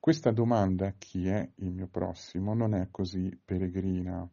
Questa 0.00 0.32
domanda, 0.32 0.94
chi 0.98 1.28
è 1.28 1.48
il 1.56 1.70
mio 1.70 1.86
prossimo, 1.86 2.54
non 2.54 2.74
è 2.74 2.88
così 2.90 3.38
peregrina. 3.44 4.28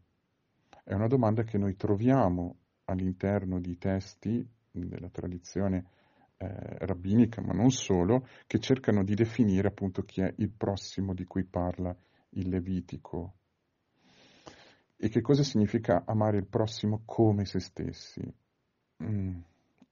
È 0.84 0.94
una 0.94 1.08
domanda 1.08 1.44
che 1.44 1.58
noi 1.58 1.76
troviamo 1.76 2.61
all'interno 2.92 3.60
di 3.60 3.78
testi 3.78 4.48
della 4.72 5.10
tradizione 5.10 5.86
eh, 6.38 6.78
rabbinica, 6.86 7.42
ma 7.42 7.54
non 7.54 7.70
solo, 7.70 8.28
che 8.48 8.60
cercano 8.60 9.04
di 9.04 9.14
definire 9.14 9.68
appunto 9.68 10.04
chi 10.04 10.22
è 10.22 10.34
il 10.38 10.50
prossimo 10.50 11.14
di 11.14 11.26
cui 11.26 11.44
parla 11.44 11.96
il 12.32 12.50
Levitico. 12.50 13.34
E 14.98 15.10
che 15.10 15.22
cosa 15.22 15.44
significa 15.44 16.04
amare 16.06 16.38
il 16.38 16.48
prossimo 16.48 17.02
come 17.06 17.46
se 17.46 17.60
stessi? 17.60 18.22
Mm. 19.04 19.40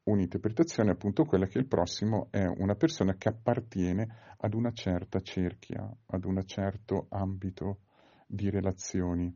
Un'interpretazione 0.04 0.90
è 0.90 0.94
appunto 0.94 1.24
quella 1.24 1.46
che 1.46 1.60
il 1.60 1.68
prossimo 1.68 2.28
è 2.32 2.46
una 2.46 2.76
persona 2.76 3.16
che 3.16 3.30
appartiene 3.30 4.36
ad 4.38 4.54
una 4.54 4.72
certa 4.72 5.20
cerchia, 5.20 5.88
ad 6.08 6.26
un 6.26 6.42
certo 6.46 7.08
ambito 7.10 7.82
di 8.26 8.50
relazioni 8.50 9.36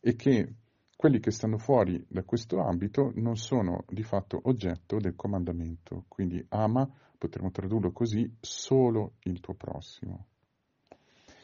e 0.00 0.14
che 0.14 0.54
quelli 0.96 1.20
che 1.20 1.30
stanno 1.30 1.58
fuori 1.58 2.02
da 2.08 2.22
questo 2.22 2.62
ambito 2.62 3.12
non 3.16 3.36
sono 3.36 3.84
di 3.86 4.02
fatto 4.02 4.40
oggetto 4.44 4.96
del 4.96 5.14
comandamento. 5.14 6.06
Quindi 6.08 6.42
ama, 6.48 6.90
potremmo 7.18 7.50
tradurlo 7.50 7.92
così, 7.92 8.34
solo 8.40 9.16
il 9.24 9.40
tuo 9.40 9.52
prossimo. 9.52 10.28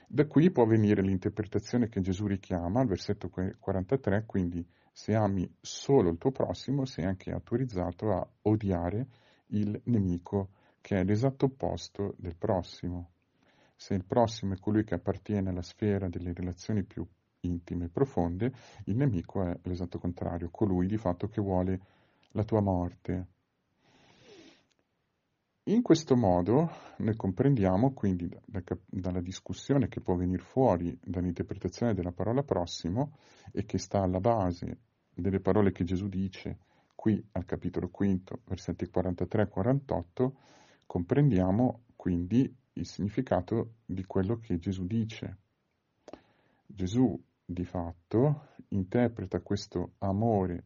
Da 0.08 0.26
qui 0.26 0.50
può 0.50 0.64
venire 0.64 1.02
l'interpretazione 1.02 1.90
che 1.90 2.00
Gesù 2.00 2.26
richiama 2.26 2.80
al 2.80 2.86
versetto 2.86 3.28
43, 3.28 4.24
quindi 4.24 4.66
se 4.90 5.14
ami 5.14 5.50
solo 5.60 6.10
il 6.10 6.18
tuo 6.18 6.30
prossimo 6.30 6.86
sei 6.86 7.04
anche 7.04 7.30
autorizzato 7.30 8.10
a 8.10 8.26
odiare 8.42 9.06
il 9.48 9.78
nemico 9.84 10.48
che 10.80 10.98
è 11.00 11.04
l'esatto 11.04 11.46
opposto 11.46 12.14
del 12.16 12.36
prossimo. 12.36 13.10
Se 13.76 13.94
il 13.94 14.04
prossimo 14.04 14.54
è 14.54 14.58
colui 14.58 14.84
che 14.84 14.94
appartiene 14.94 15.50
alla 15.50 15.62
sfera 15.62 16.08
delle 16.08 16.32
relazioni 16.32 16.84
più 16.84 17.06
intime 17.42 17.86
e 17.86 17.88
profonde, 17.88 18.52
il 18.84 18.96
nemico 18.96 19.42
è 19.42 19.58
l'esatto 19.62 19.98
contrario, 19.98 20.50
colui 20.50 20.86
di 20.86 20.96
fatto 20.96 21.28
che 21.28 21.40
vuole 21.40 21.80
la 22.32 22.44
tua 22.44 22.60
morte. 22.60 23.26
In 25.64 25.82
questo 25.82 26.16
modo 26.16 26.70
noi 26.98 27.14
comprendiamo 27.14 27.92
quindi 27.92 28.28
da, 28.28 28.40
da, 28.44 28.76
dalla 28.84 29.20
discussione 29.20 29.86
che 29.88 30.00
può 30.00 30.16
venire 30.16 30.42
fuori 30.42 30.98
dall'interpretazione 31.00 31.94
della 31.94 32.10
parola 32.10 32.42
prossimo 32.42 33.16
e 33.52 33.64
che 33.64 33.78
sta 33.78 34.02
alla 34.02 34.18
base 34.18 34.78
delle 35.14 35.40
parole 35.40 35.70
che 35.70 35.84
Gesù 35.84 36.08
dice 36.08 36.58
qui 36.94 37.24
al 37.32 37.44
capitolo 37.44 37.88
quinto, 37.90 38.40
versetti 38.44 38.88
43 38.88 39.42
e 39.42 39.48
48, 39.48 40.36
comprendiamo 40.86 41.82
quindi 41.96 42.52
il 42.74 42.86
significato 42.86 43.74
di 43.84 44.04
quello 44.04 44.38
che 44.38 44.58
Gesù 44.58 44.86
dice. 44.86 45.38
Gesù 46.66 47.20
di 47.44 47.64
fatto 47.64 48.48
interpreta 48.68 49.40
questo 49.40 49.94
amore 49.98 50.64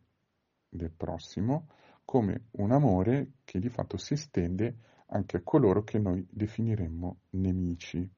del 0.68 0.92
prossimo 0.92 1.68
come 2.04 2.46
un 2.52 2.70
amore 2.70 3.32
che 3.44 3.58
di 3.58 3.68
fatto 3.68 3.96
si 3.96 4.14
estende 4.14 4.76
anche 5.06 5.38
a 5.38 5.42
coloro 5.42 5.82
che 5.82 5.98
noi 5.98 6.26
definiremmo 6.30 7.20
nemici. 7.30 8.08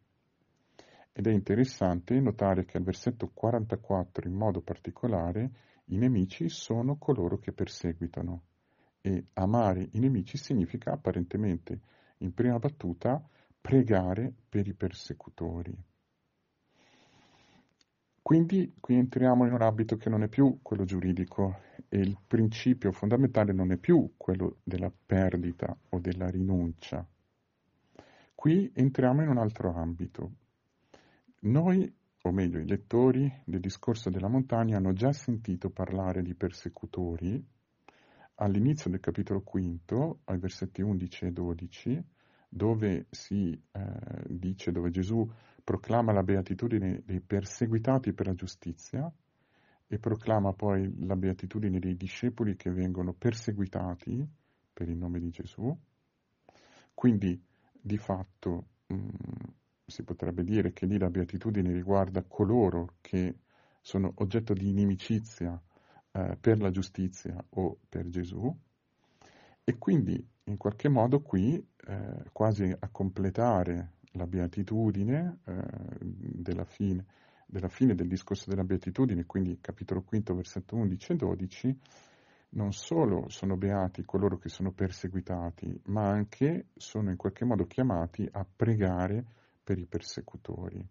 Ed 1.13 1.27
è 1.27 1.31
interessante 1.31 2.21
notare 2.21 2.65
che 2.65 2.77
al 2.77 2.85
versetto 2.85 3.31
44 3.33 4.29
in 4.29 4.35
modo 4.35 4.61
particolare 4.61 5.51
i 5.87 5.97
nemici 5.97 6.49
sono 6.49 6.97
coloro 6.97 7.39
che 7.39 7.53
perseguitano 7.53 8.43
e 9.01 9.29
amare 9.35 9.89
i 9.93 9.99
nemici 9.99 10.37
significa 10.37 10.93
apparentemente 10.93 11.81
in 12.19 12.35
prima 12.35 12.59
battuta 12.59 13.27
pregare 13.61 14.33
per 14.49 14.67
i 14.67 14.75
persecutori. 14.75 15.77
Quindi 18.29 18.75
qui 18.79 18.97
entriamo 18.97 19.47
in 19.47 19.55
un 19.55 19.63
ambito 19.63 19.97
che 19.97 20.11
non 20.11 20.23
è 20.23 20.29
più 20.29 20.59
quello 20.61 20.85
giuridico 20.85 21.61
e 21.89 21.97
il 21.97 22.19
principio 22.27 22.93
fondamentale 22.93 23.55
non 23.55 23.73
è 23.73 23.79
più 23.79 24.13
quello 24.19 24.59
della 24.65 24.93
perdita 25.07 25.75
o 25.89 25.99
della 25.99 26.29
rinuncia. 26.29 27.09
Qui 28.35 28.71
entriamo 28.75 29.23
in 29.23 29.31
un 29.31 29.39
altro 29.39 29.73
ambito. 29.75 30.33
Noi, 31.45 31.91
o 32.21 32.31
meglio 32.31 32.59
i 32.59 32.67
lettori 32.67 33.33
del 33.47 33.61
discorso 33.61 34.11
della 34.11 34.29
montagna, 34.29 34.77
hanno 34.77 34.93
già 34.93 35.11
sentito 35.11 35.71
parlare 35.71 36.21
di 36.21 36.35
persecutori 36.35 37.43
all'inizio 38.35 38.91
del 38.91 39.01
capitolo 39.01 39.41
quinto, 39.41 40.21
ai 40.25 40.37
versetti 40.37 40.83
11 40.83 41.25
e 41.25 41.33
12, 41.33 42.05
dove 42.51 43.07
si 43.11 43.59
eh, 43.73 44.25
dice, 44.27 44.71
dove 44.71 44.91
Gesù 44.91 45.27
proclama 45.69 46.13
la 46.13 46.23
beatitudine 46.23 47.03
dei 47.05 47.21
perseguitati 47.21 48.15
per 48.15 48.27
la 48.27 48.35
giustizia 48.35 49.13
e 49.87 49.99
proclama 49.99 50.55
poi 50.55 51.05
la 51.05 51.15
beatitudine 51.15 51.79
dei 51.79 51.95
discepoli 51.95 52.57
che 52.57 52.71
vengono 52.71 53.13
perseguitati 53.13 54.27
per 54.73 54.89
il 54.89 54.97
nome 54.97 55.21
di 55.21 55.29
Gesù. 55.29 55.79
Quindi 56.95 57.39
di 57.79 57.99
fatto 57.99 58.69
mh, 58.87 58.95
mm, 58.95 59.09
si 59.85 60.05
potrebbe 60.05 60.43
dire 60.43 60.73
che 60.73 60.87
lì 60.87 60.97
la 60.97 61.11
beatitudine 61.11 61.71
riguarda 61.71 62.23
coloro 62.23 62.95
che 63.03 63.41
sono 63.83 64.11
oggetto 64.17 64.55
di 64.55 64.71
inimicizia 64.71 65.63
eh, 66.13 66.39
per 66.41 66.63
la 66.63 66.71
giustizia 66.71 67.45
o 67.47 67.77
per 67.87 68.09
Gesù. 68.09 68.57
E 69.65 69.77
quindi 69.77 70.27
in 70.45 70.57
qualche 70.57 70.89
modo 70.89 71.21
qui, 71.21 71.63
eh, 71.89 72.25
quasi 72.33 72.75
a 72.79 72.89
completare 72.89 73.97
la 74.13 74.27
beatitudine 74.27 75.41
eh, 75.45 75.63
della, 76.01 76.65
fine, 76.65 77.05
della, 77.47 77.69
fine, 77.69 77.95
del 77.95 78.09
discorso 78.09 78.49
della 78.49 78.65
beatitudine, 78.65 79.27
quindi 79.27 79.59
capitolo 79.61 80.05
5, 80.09 80.35
versetto 80.35 80.77
11 80.77 81.13
e 81.13 81.17
12, 81.17 81.79
non 82.51 82.73
solo 82.73 83.29
sono 83.29 83.57
beati 83.57 84.05
coloro 84.05 84.39
che 84.39 84.49
sono 84.49 84.73
perseguitati, 84.73 85.83
ma 85.87 86.09
anche 86.09 86.69
sono 86.77 87.11
in 87.11 87.17
qualche 87.17 87.45
modo 87.45 87.67
chiamati 87.67 88.27
a 88.31 88.45
pregare 88.45 89.25
per 89.63 89.79
i 89.79 89.87
persecutori. 89.87 90.87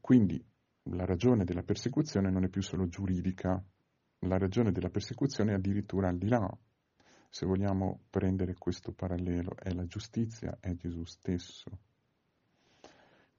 Quindi 0.00 0.44
la 0.90 1.04
ragione 1.04 1.44
della 1.44 1.62
persecuzione 1.62 2.30
non 2.30 2.44
è 2.44 2.48
più 2.48 2.62
solo 2.62 2.88
giuridica, 2.88 3.62
la 4.22 4.38
ragione 4.38 4.72
della 4.72 4.90
persecuzione 4.90 5.52
è 5.52 5.54
addirittura 5.54 6.08
al 6.08 6.18
di 6.18 6.28
là 6.28 6.58
se 7.28 7.46
vogliamo 7.46 8.00
prendere 8.10 8.54
questo 8.54 8.92
parallelo, 8.92 9.54
è 9.56 9.70
la 9.72 9.86
giustizia, 9.86 10.56
è 10.60 10.74
Gesù 10.74 11.04
stesso. 11.04 11.70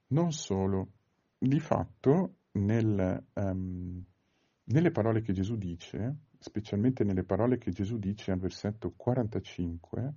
Non 0.08 0.32
solo, 0.32 0.88
di 1.38 1.60
fatto 1.60 2.34
nel, 2.52 3.24
um, 3.34 4.04
nelle 4.64 4.90
parole 4.90 5.22
che 5.22 5.32
Gesù 5.32 5.56
dice, 5.56 6.16
specialmente 6.38 7.04
nelle 7.04 7.24
parole 7.24 7.58
che 7.58 7.70
Gesù 7.70 7.98
dice 7.98 8.32
al 8.32 8.38
versetto 8.38 8.92
45, 8.96 10.14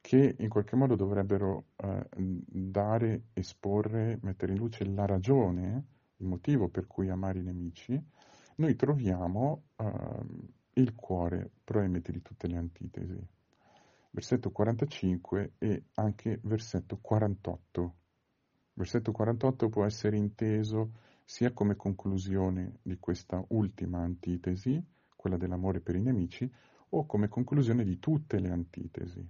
che 0.00 0.36
in 0.38 0.48
qualche 0.48 0.76
modo 0.76 0.94
dovrebbero 0.94 1.64
uh, 1.76 2.00
dare, 2.16 3.24
esporre, 3.32 4.18
mettere 4.22 4.52
in 4.52 4.58
luce 4.58 4.84
la 4.84 5.04
ragione, 5.04 5.84
il 6.18 6.26
motivo 6.26 6.68
per 6.68 6.86
cui 6.86 7.08
amare 7.08 7.40
i 7.40 7.42
nemici, 7.42 8.00
noi 8.56 8.74
troviamo 8.76 9.64
uh, 9.76 10.54
il 10.78 10.94
cuore 10.94 11.50
proemete 11.64 12.12
di 12.12 12.20
tutte 12.20 12.46
le 12.48 12.56
antitesi. 12.56 13.18
Versetto 14.10 14.50
45 14.50 15.52
e 15.58 15.84
anche 15.94 16.38
versetto 16.42 16.98
48. 17.00 17.94
Versetto 18.74 19.12
48 19.12 19.68
può 19.68 19.84
essere 19.84 20.16
inteso 20.16 20.92
sia 21.24 21.52
come 21.52 21.76
conclusione 21.76 22.78
di 22.82 22.98
questa 22.98 23.42
ultima 23.48 24.00
antitesi, 24.00 24.82
quella 25.16 25.38
dell'amore 25.38 25.80
per 25.80 25.96
i 25.96 26.02
nemici, 26.02 26.50
o 26.90 27.06
come 27.06 27.28
conclusione 27.28 27.82
di 27.82 27.98
tutte 27.98 28.38
le 28.38 28.50
antitesi. 28.50 29.26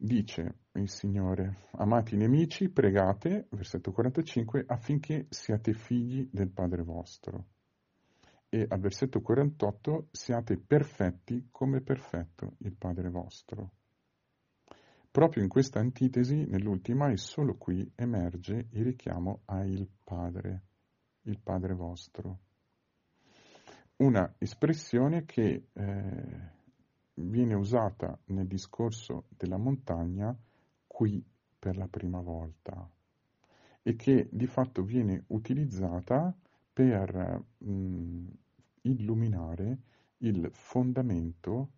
Dice 0.00 0.58
il 0.72 0.88
Signore, 0.88 1.68
amati 1.72 2.14
i 2.14 2.18
nemici, 2.18 2.68
pregate, 2.68 3.48
versetto 3.50 3.92
45, 3.92 4.64
affinché 4.66 5.26
siate 5.30 5.72
figli 5.72 6.28
del 6.30 6.50
Padre 6.50 6.82
vostro 6.82 7.46
e 8.48 8.66
al 8.68 8.80
versetto 8.80 9.20
48 9.20 10.08
siate 10.10 10.56
perfetti 10.56 11.48
come 11.50 11.80
perfetto 11.80 12.54
il 12.58 12.74
Padre 12.74 13.10
vostro. 13.10 13.72
Proprio 15.10 15.42
in 15.42 15.48
questa 15.48 15.80
antitesi, 15.80 16.44
nell'ultima, 16.46 17.10
e 17.10 17.16
solo 17.16 17.56
qui 17.56 17.90
emerge 17.94 18.68
il 18.70 18.84
richiamo 18.84 19.40
a 19.46 19.64
il 19.64 19.88
Padre, 20.04 20.62
il 21.22 21.40
Padre 21.40 21.74
vostro. 21.74 22.38
Una 23.96 24.34
espressione 24.38 25.24
che 25.24 25.68
eh, 25.72 26.50
viene 27.14 27.54
usata 27.54 28.18
nel 28.26 28.46
discorso 28.46 29.24
della 29.28 29.56
montagna 29.56 30.36
qui 30.86 31.24
per 31.58 31.76
la 31.76 31.88
prima 31.88 32.20
volta 32.20 32.88
e 33.82 33.96
che 33.96 34.28
di 34.30 34.46
fatto 34.46 34.82
viene 34.82 35.24
utilizzata 35.28 36.36
per 36.78 37.44
mh, 37.58 38.26
illuminare 38.82 39.78
il 40.18 40.48
fondamento 40.52 41.72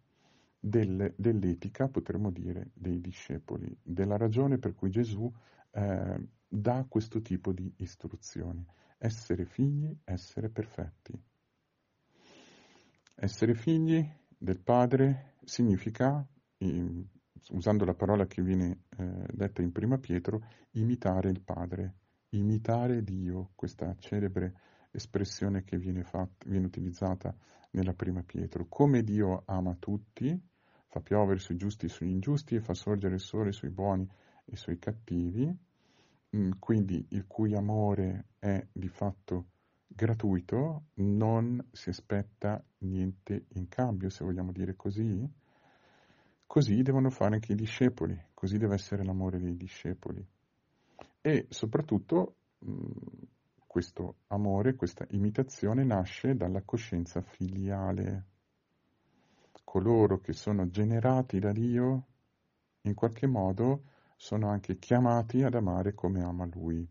del, 0.60 1.14
dell'etica, 1.16 1.88
potremmo 1.88 2.30
dire, 2.30 2.68
dei 2.74 3.00
discepoli, 3.00 3.74
della 3.82 4.18
ragione 4.18 4.58
per 4.58 4.74
cui 4.74 4.90
Gesù 4.90 5.32
eh, 5.70 6.28
dà 6.46 6.84
questo 6.86 7.22
tipo 7.22 7.50
di 7.54 7.72
istruzioni. 7.78 8.62
Essere 8.98 9.46
figli, 9.46 9.90
essere 10.04 10.50
perfetti. 10.50 11.18
Essere 13.14 13.54
figli 13.54 14.06
del 14.36 14.60
Padre 14.60 15.36
significa, 15.44 16.22
usando 17.52 17.86
la 17.86 17.94
parola 17.94 18.26
che 18.26 18.42
viene 18.42 18.82
eh, 18.98 19.26
detta 19.32 19.62
in 19.62 19.72
Prima 19.72 19.96
Pietro, 19.96 20.44
imitare 20.72 21.30
il 21.30 21.40
Padre, 21.40 21.94
imitare 22.32 23.02
Dio, 23.02 23.52
questa 23.54 23.96
celebre 23.98 24.68
espressione 24.90 25.62
che 25.64 25.78
viene, 25.78 26.02
fatta, 26.02 26.48
viene 26.48 26.66
utilizzata 26.66 27.34
nella 27.72 27.92
Prima 27.92 28.22
Pietro. 28.22 28.66
Come 28.68 29.02
Dio 29.02 29.42
ama 29.46 29.76
tutti, 29.78 30.38
fa 30.86 31.00
piovere 31.00 31.38
sui 31.38 31.56
giusti 31.56 31.86
e 31.86 31.88
sugli 31.88 32.10
ingiusti 32.10 32.56
e 32.56 32.60
fa 32.60 32.74
sorgere 32.74 33.14
il 33.14 33.20
sole 33.20 33.52
sui 33.52 33.70
buoni 33.70 34.08
e 34.44 34.56
sui 34.56 34.78
cattivi, 34.78 35.56
mm, 36.36 36.50
quindi 36.58 37.06
il 37.10 37.26
cui 37.26 37.54
amore 37.54 38.26
è 38.38 38.66
di 38.72 38.88
fatto 38.88 39.46
gratuito, 39.86 40.86
non 40.94 41.64
si 41.72 41.90
aspetta 41.90 42.62
niente 42.78 43.46
in 43.54 43.68
cambio, 43.68 44.08
se 44.08 44.24
vogliamo 44.24 44.52
dire 44.52 44.74
così. 44.76 45.28
Così 46.46 46.82
devono 46.82 47.10
fare 47.10 47.34
anche 47.34 47.52
i 47.52 47.56
discepoli, 47.56 48.20
così 48.34 48.58
deve 48.58 48.74
essere 48.74 49.04
l'amore 49.04 49.38
dei 49.38 49.56
discepoli. 49.56 50.26
E 51.20 51.46
soprattutto 51.48 52.36
mm, 52.64 52.90
questo 53.70 54.16
amore, 54.26 54.74
questa 54.74 55.06
imitazione 55.10 55.84
nasce 55.84 56.34
dalla 56.34 56.60
coscienza 56.62 57.20
filiale 57.20 58.24
coloro 59.62 60.18
che 60.18 60.32
sono 60.32 60.68
generati 60.70 61.38
da 61.38 61.52
Dio, 61.52 62.06
in 62.80 62.94
qualche 62.94 63.28
modo 63.28 63.84
sono 64.16 64.48
anche 64.48 64.80
chiamati 64.80 65.44
ad 65.44 65.54
amare 65.54 65.94
come 65.94 66.20
ama 66.20 66.48
Lui. 66.52 66.84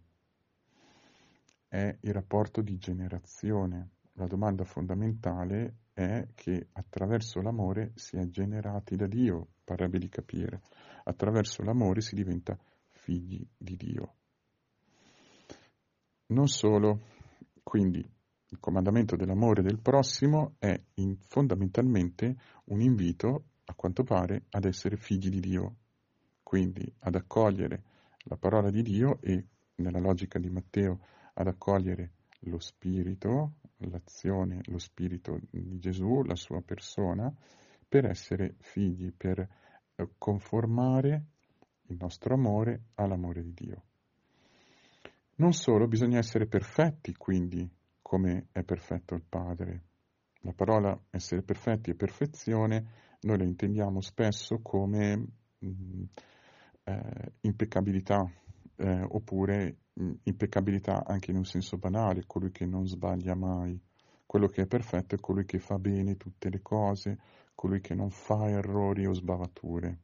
È 1.67 1.97
il 1.99 2.13
rapporto 2.13 2.61
di 2.61 2.77
generazione. 2.77 3.89
La 4.13 4.27
domanda 4.27 4.63
fondamentale 4.63 5.79
è 5.91 6.29
che 6.33 6.69
attraverso 6.71 7.41
l'amore 7.41 7.91
si 7.95 8.15
è 8.15 8.25
generati 8.29 8.95
da 8.95 9.07
Dio, 9.07 9.49
parrebbe 9.65 9.99
di 9.99 10.07
capire. 10.07 10.61
Attraverso 11.03 11.61
l'amore 11.61 11.99
si 11.99 12.15
diventa 12.15 12.57
figli 12.87 13.45
di 13.57 13.75
Dio. 13.75 14.18
Non 16.31 16.47
solo, 16.47 17.01
quindi 17.63 17.97
il 17.99 18.59
comandamento 18.59 19.15
dell'amore 19.15 19.63
del 19.63 19.79
prossimo 19.79 20.55
è 20.59 20.79
in, 20.95 21.17
fondamentalmente 21.27 22.35
un 22.65 22.81
invito, 22.81 23.45
a 23.65 23.73
quanto 23.73 24.03
pare, 24.03 24.45
ad 24.51 24.65
essere 24.65 24.95
figli 24.97 25.29
di 25.29 25.39
Dio, 25.39 25.75
quindi 26.43 26.91
ad 26.99 27.15
accogliere 27.15 27.83
la 28.25 28.37
parola 28.37 28.69
di 28.69 28.83
Dio 28.83 29.19
e, 29.21 29.43
nella 29.75 29.99
logica 29.99 30.37
di 30.37 30.51
Matteo, 30.51 30.99
ad 31.33 31.47
accogliere 31.47 32.13
lo 32.41 32.59
spirito, 32.59 33.55
l'azione, 33.77 34.61
lo 34.65 34.77
spirito 34.77 35.39
di 35.49 35.79
Gesù, 35.79 36.21
la 36.23 36.35
sua 36.35 36.61
persona, 36.61 37.33
per 37.87 38.05
essere 38.05 38.55
figli, 38.59 39.11
per 39.11 39.39
eh, 39.95 40.09
conformare 40.17 41.25
il 41.87 41.97
nostro 41.99 42.35
amore 42.35 42.89
all'amore 42.95 43.41
di 43.41 43.53
Dio. 43.53 43.88
Non 45.39 45.53
solo, 45.53 45.87
bisogna 45.87 46.17
essere 46.17 46.47
perfetti, 46.47 47.15
quindi, 47.15 47.65
come 48.01 48.47
è 48.51 48.61
perfetto 48.63 49.15
il 49.15 49.23
Padre. 49.23 49.83
La 50.41 50.51
parola 50.51 51.01
essere 51.11 51.43
perfetti 51.43 51.91
e 51.91 51.95
perfezione 51.95 53.17
noi 53.21 53.37
la 53.37 53.45
intendiamo 53.45 54.01
spesso 54.01 54.59
come 54.61 55.15
mh, 55.59 55.67
mm, 55.67 56.03
eh, 56.83 57.31
impeccabilità, 57.41 58.29
eh, 58.75 59.01
oppure 59.01 59.77
mh, 59.93 60.03
mm, 60.03 60.11
impeccabilità 60.23 61.05
anche 61.05 61.31
in 61.31 61.37
un 61.37 61.45
senso 61.45 61.77
banale, 61.77 62.25
colui 62.27 62.51
che 62.51 62.65
non 62.65 62.85
sbaglia 62.85 63.33
mai. 63.33 63.81
Quello 64.25 64.47
che 64.47 64.63
è 64.63 64.67
perfetto 64.67 65.15
è 65.15 65.19
colui 65.21 65.45
che 65.45 65.59
fa 65.59 65.79
bene 65.79 66.17
tutte 66.17 66.49
le 66.49 66.61
cose, 66.61 67.17
colui 67.55 67.79
che 67.79 67.95
non 67.95 68.09
fa 68.09 68.49
errori 68.49 69.05
o 69.05 69.13
sbavature. 69.13 69.99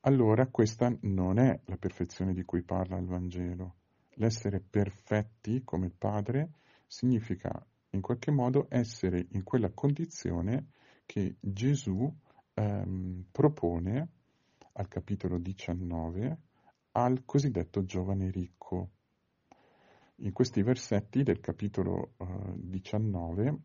Allora 0.00 0.46
questa 0.48 0.94
non 1.00 1.38
è 1.38 1.58
la 1.64 1.78
perfezione 1.78 2.34
di 2.34 2.44
cui 2.44 2.62
parla 2.62 2.98
il 2.98 3.06
Vangelo. 3.06 3.76
L'essere 4.16 4.60
perfetti 4.60 5.62
come 5.64 5.86
il 5.86 5.94
Padre 5.96 6.50
significa 6.86 7.50
in 7.90 8.00
qualche 8.00 8.30
modo 8.30 8.66
essere 8.68 9.26
in 9.30 9.42
quella 9.42 9.70
condizione 9.70 10.68
che 11.06 11.36
Gesù 11.40 12.12
ehm, 12.54 13.24
propone 13.30 14.08
al 14.72 14.88
capitolo 14.88 15.38
19 15.38 16.38
al 16.92 17.24
cosiddetto 17.24 17.84
giovane 17.84 18.30
ricco. 18.30 18.90
In 20.16 20.32
questi 20.32 20.62
versetti 20.62 21.22
del 21.22 21.40
capitolo 21.40 22.12
eh, 22.18 22.26
19 22.54 23.58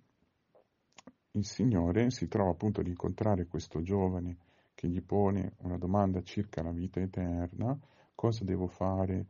il 1.31 1.45
Signore 1.45 2.09
si 2.09 2.27
trova 2.27 2.51
appunto 2.51 2.81
ad 2.81 2.87
incontrare 2.87 3.45
questo 3.45 3.81
giovane 3.83 4.37
che 4.73 4.87
gli 4.87 5.01
pone 5.01 5.53
una 5.57 5.77
domanda 5.77 6.23
circa 6.23 6.63
la 6.63 6.71
vita 6.71 6.99
eterna, 6.99 7.77
cosa 8.15 8.43
devo 8.43 8.67
fare 8.67 9.25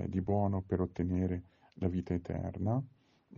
eh, 0.00 0.08
di 0.08 0.20
buono 0.20 0.62
per 0.62 0.80
ottenere 0.80 1.42
la 1.74 1.88
vita 1.88 2.14
eterna. 2.14 2.82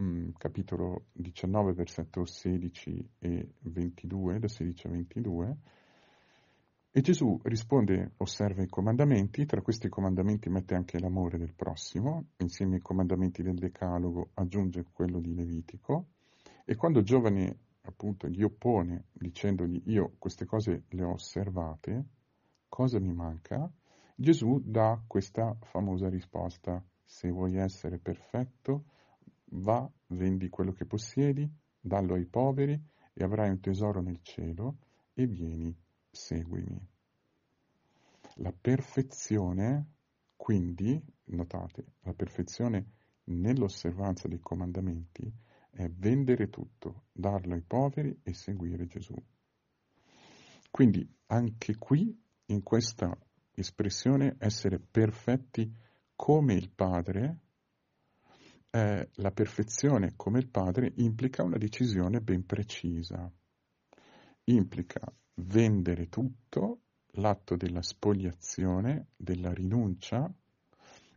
Mm, 0.01 0.31
capitolo 0.37 1.07
19, 1.13 1.73
versetto 1.73 2.25
16 2.25 3.11
e 3.19 3.55
22, 3.61 4.39
da 4.39 4.49
16 4.49 4.87
a 4.87 4.91
22, 4.91 5.57
e 6.97 7.01
Gesù 7.01 7.41
risponde, 7.43 8.13
osserva 8.19 8.63
i 8.63 8.69
comandamenti, 8.69 9.47
tra 9.47 9.61
questi 9.63 9.89
comandamenti 9.89 10.49
mette 10.49 10.77
anche 10.77 11.01
l'amore 11.01 11.39
del 11.39 11.53
prossimo, 11.53 12.27
insieme 12.37 12.77
ai 12.77 12.83
comandamenti 12.83 13.43
del 13.43 13.57
Decalogo 13.57 14.31
aggiunge 14.35 14.87
quello 14.93 15.19
di 15.19 15.35
Levitico, 15.35 16.07
e 16.65 16.77
quando 16.77 17.01
il 17.01 17.05
giovane 17.05 17.59
appunto 17.83 18.29
gli 18.29 18.43
oppone 18.43 19.07
dicendogli 19.13 19.83
io 19.87 20.15
queste 20.19 20.45
cose 20.45 20.85
le 20.89 21.03
ho 21.03 21.13
osservate, 21.15 22.05
cosa 22.69 23.01
mi 23.01 23.13
manca? 23.13 23.69
Gesù 24.15 24.61
dà 24.65 25.03
questa 25.07 25.57
famosa 25.63 26.09
risposta, 26.09 26.83
se 27.03 27.31
vuoi 27.31 27.57
essere 27.57 27.99
perfetto, 27.99 28.85
Va, 29.57 29.89
vendi 30.09 30.49
quello 30.49 30.73
che 30.73 30.85
possiedi, 30.85 31.49
dallo 31.79 32.15
ai 32.15 32.27
poveri 32.27 32.81
e 33.13 33.23
avrai 33.23 33.51
un 33.51 33.61
tesoro 33.61 34.01
nel 34.01 34.21
cielo 34.23 34.79
e 35.13 35.27
vieni, 35.27 35.77
seguimi. 36.11 36.77
La 38.37 38.53
perfezione, 38.53 39.93
quindi, 40.35 41.01
notate, 41.27 41.85
la 42.01 42.15
perfezione 42.15 42.93
nell'osservanza 43.25 44.27
dei 44.27 44.41
comandamenti 44.41 45.33
è 45.71 45.89
vendere 45.89 46.49
tutto, 46.51 47.05
darlo 47.13 47.55
ai 47.55 47.63
poveri 47.63 48.19
e 48.23 48.35
seguire 48.35 48.87
Gesù. 48.87 49.15
Quindi 50.71 51.09
anche 51.27 51.77
qui, 51.77 52.21
in 52.47 52.63
questa 52.63 53.17
espressione, 53.55 54.37
essere 54.39 54.79
perfetti 54.79 55.73
come 56.15 56.55
il 56.55 56.71
Padre, 56.71 57.39
eh, 58.71 59.09
la 59.13 59.31
perfezione 59.31 60.15
come 60.17 60.39
il 60.41 60.49
Padre 60.49 60.93
implica 60.97 61.43
una 61.43 61.59
decisione 61.59 62.21
ben 62.21 62.45
precisa. 62.45 63.31
Implica 64.45 65.01
vendere 65.35 66.09
tutto, 66.09 66.81
l'atto 67.13 67.57
della 67.57 67.83
spogliazione, 67.83 69.09
della 69.17 69.53
rinuncia 69.53 70.33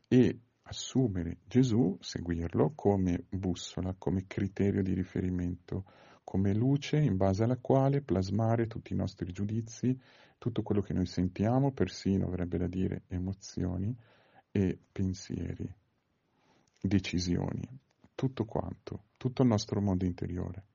e 0.08 0.40
assumere 0.64 1.40
Gesù, 1.46 1.98
seguirlo 2.00 2.74
come 2.76 3.26
bussola, 3.30 3.96
come 3.98 4.26
criterio 4.28 4.84
di 4.84 4.94
riferimento, 4.94 5.86
come 6.24 6.54
luce 6.54 6.98
in 6.98 7.16
base 7.16 7.44
alla 7.44 7.58
quale 7.58 8.02
plasmare 8.02 8.68
tutti 8.68 8.94
i 8.94 8.98
nostri 8.98 9.32
giudizi, 9.32 9.98
tutto 10.38 10.62
quello 10.62 10.82
che 10.82 10.94
noi 10.94 11.06
sentiamo, 11.06 11.72
persino 11.72 12.28
avrebbe 12.28 12.58
da 12.58 12.68
dire 12.68 13.04
emozioni 13.08 13.96
e 14.52 14.80
pensieri 14.92 15.74
decisioni, 16.80 17.68
tutto 18.16 18.46
quanto, 18.46 19.06
tutto 19.18 19.42
il 19.42 19.48
nostro 19.48 19.82
mondo 19.82 20.06
interiore. 20.06 20.66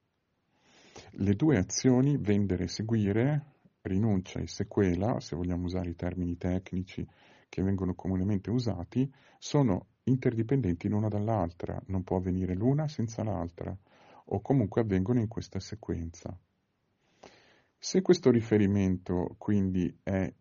Le 1.13 1.35
due 1.35 1.59
azioni, 1.59 2.17
vendere 2.19 2.65
e 2.65 2.69
seguire, 2.69 3.45
rinuncia 3.83 4.41
e 4.41 4.47
sequela, 4.47 5.21
se 5.21 5.37
vogliamo 5.37 5.65
usare 5.65 5.91
i 5.91 5.97
termini 5.97 6.37
tecnici 6.37 7.07
che 7.49 7.63
vengono 7.63 7.95
comunemente 7.95 8.51
usati, 8.51 9.11
sono 9.39 9.87
interdipendenti 10.05 10.89
l'una 10.89 11.09
dall'altra, 11.09 11.81
non 11.87 12.03
può 12.03 12.17
avvenire 12.17 12.55
l'una 12.55 12.89
senza 12.89 13.23
l'altra, 13.23 13.77
o 14.27 14.41
comunque 14.41 14.81
avvengono 14.81 15.21
in 15.21 15.29
questa 15.29 15.61
sequenza. 15.61 16.37
Se 17.85 18.01
questo 18.01 18.31
riferimento 18.31 19.35
quindi 19.39 19.93
è 20.05 20.33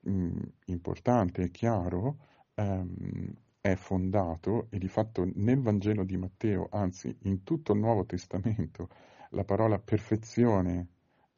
mh, 0.00 0.10
mm, 0.10 0.38
importante 0.68 1.42
e 1.42 1.50
chiaro, 1.50 2.16
ehm, 2.54 3.34
è 3.60 3.74
fondato 3.74 4.66
e 4.70 4.78
di 4.78 4.88
fatto 4.88 5.30
nel 5.34 5.60
Vangelo 5.60 6.04
di 6.04 6.16
Matteo, 6.16 6.68
anzi 6.70 7.14
in 7.24 7.42
tutto 7.42 7.74
il 7.74 7.80
Nuovo 7.80 8.06
Testamento, 8.06 8.88
la 9.32 9.44
parola 9.44 9.78
perfezione 9.78 10.88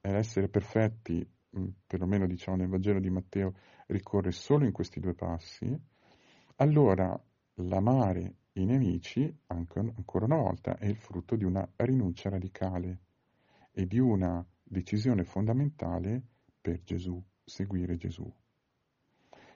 essere 0.00 0.48
perfetti, 0.48 1.28
mm, 1.58 1.68
perlomeno 1.88 2.28
diciamo 2.28 2.58
nel 2.58 2.68
Vangelo 2.68 3.00
di 3.00 3.10
Matteo, 3.10 3.54
ricorre 3.88 4.30
solo 4.30 4.64
in 4.64 4.70
questi 4.70 5.00
due 5.00 5.14
passi, 5.14 5.76
allora 6.58 7.20
l'amare 7.54 8.34
i 8.52 8.64
nemici, 8.64 9.36
ancora 9.48 10.24
una 10.24 10.36
volta, 10.36 10.78
è 10.78 10.86
il 10.86 10.96
frutto 10.96 11.34
di 11.34 11.42
una 11.42 11.68
rinuncia 11.78 12.30
radicale 12.30 13.00
e 13.72 13.86
di 13.88 13.98
una 13.98 14.46
decisione 14.72 15.24
fondamentale 15.24 16.22
per 16.60 16.82
Gesù, 16.82 17.22
seguire 17.44 17.96
Gesù. 17.96 18.30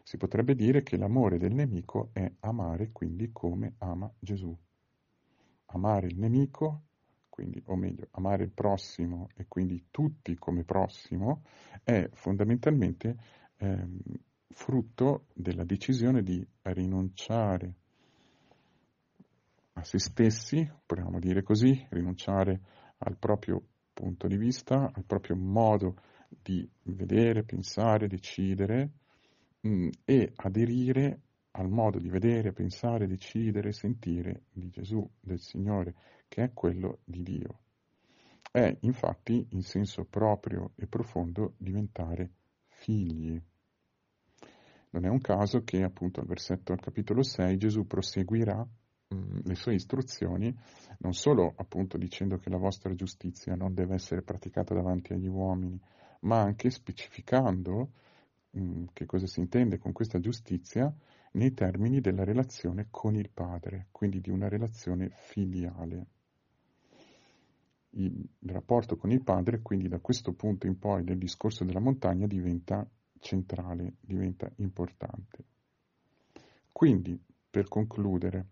Si 0.02 0.16
potrebbe 0.18 0.54
dire 0.54 0.82
che 0.82 0.96
l'amore 0.96 1.38
del 1.38 1.54
nemico 1.54 2.10
è 2.12 2.30
amare 2.40 2.92
quindi 2.92 3.30
come 3.32 3.74
ama 3.78 4.12
Gesù. 4.18 4.56
Amare 5.66 6.06
il 6.06 6.18
nemico, 6.18 6.82
quindi, 7.28 7.60
o 7.66 7.76
meglio, 7.76 8.08
amare 8.12 8.44
il 8.44 8.52
prossimo 8.52 9.28
e 9.34 9.46
quindi 9.48 9.86
tutti 9.90 10.36
come 10.36 10.64
prossimo, 10.64 11.42
è 11.82 12.08
fondamentalmente 12.12 13.16
ehm, 13.56 13.98
frutto 14.48 15.26
della 15.32 15.64
decisione 15.64 16.22
di 16.22 16.46
rinunciare 16.62 17.74
a 19.72 19.82
se 19.82 19.98
stessi, 19.98 20.70
possiamo 20.84 21.18
dire 21.18 21.42
così, 21.42 21.86
rinunciare 21.90 22.60
al 22.98 23.16
proprio 23.18 23.62
punto 23.96 24.26
di 24.26 24.36
vista, 24.36 24.92
al 24.94 25.04
proprio 25.04 25.36
modo 25.36 25.96
di 26.28 26.68
vedere, 26.82 27.44
pensare, 27.44 28.08
decidere, 28.08 28.90
mh, 29.60 29.68
mm, 29.68 29.88
e 30.04 30.32
aderire 30.36 31.20
al 31.52 31.70
modo 31.70 31.98
di 31.98 32.10
vedere, 32.10 32.52
pensare, 32.52 33.06
decidere, 33.06 33.72
sentire 33.72 34.42
di 34.52 34.68
Gesù, 34.68 35.08
del 35.18 35.40
Signore, 35.40 35.94
che 36.28 36.44
è 36.44 36.50
quello 36.52 36.98
di 37.04 37.22
Dio. 37.22 37.60
È 38.52 38.76
infatti 38.80 39.46
in 39.52 39.62
senso 39.62 40.04
proprio 40.04 40.72
e 40.76 40.86
profondo 40.86 41.54
diventare 41.56 42.30
figli. 42.68 43.40
Non 44.90 45.06
è 45.06 45.08
un 45.08 45.20
caso 45.22 45.64
che 45.64 45.82
appunto 45.82 46.20
al 46.20 46.26
versetto 46.26 46.72
al 46.72 46.80
capitolo 46.80 47.22
6 47.22 47.56
Gesù 47.56 47.86
proseguirà 47.86 48.66
le 49.08 49.54
sue 49.54 49.74
istruzioni, 49.74 50.54
non 50.98 51.12
solo 51.12 51.54
appunto 51.56 51.96
dicendo 51.96 52.38
che 52.38 52.50
la 52.50 52.58
vostra 52.58 52.94
giustizia 52.94 53.54
non 53.54 53.74
deve 53.74 53.94
essere 53.94 54.22
praticata 54.22 54.74
davanti 54.74 55.12
agli 55.12 55.28
uomini, 55.28 55.80
ma 56.20 56.40
anche 56.40 56.70
specificando 56.70 57.90
Mm, 58.58 58.86
che 58.94 59.04
cosa 59.04 59.26
si 59.26 59.40
intende 59.40 59.76
con 59.76 59.92
questa 59.92 60.18
giustizia 60.18 60.92
nei 61.32 61.52
termini 61.52 62.00
della 62.00 62.24
relazione 62.24 62.86
con 62.90 63.14
il 63.14 63.28
padre, 63.28 63.88
quindi 63.90 64.20
di 64.20 64.30
una 64.30 64.48
relazione 64.48 65.10
filiale. 65.10 66.06
Il 67.90 68.26
rapporto 68.46 68.96
con 68.96 69.10
il 69.10 69.22
padre, 69.22 69.60
quindi 69.60 69.88
da 69.88 69.98
questo 69.98 70.32
punto 70.32 70.66
in 70.66 70.78
poi 70.78 71.04
del 71.04 71.18
discorso 71.18 71.64
della 71.64 71.80
montagna, 71.80 72.26
diventa 72.26 72.88
centrale, 73.18 73.96
diventa 74.00 74.50
importante. 74.56 75.44
Quindi, 76.72 77.18
per 77.50 77.68
concludere, 77.68 78.46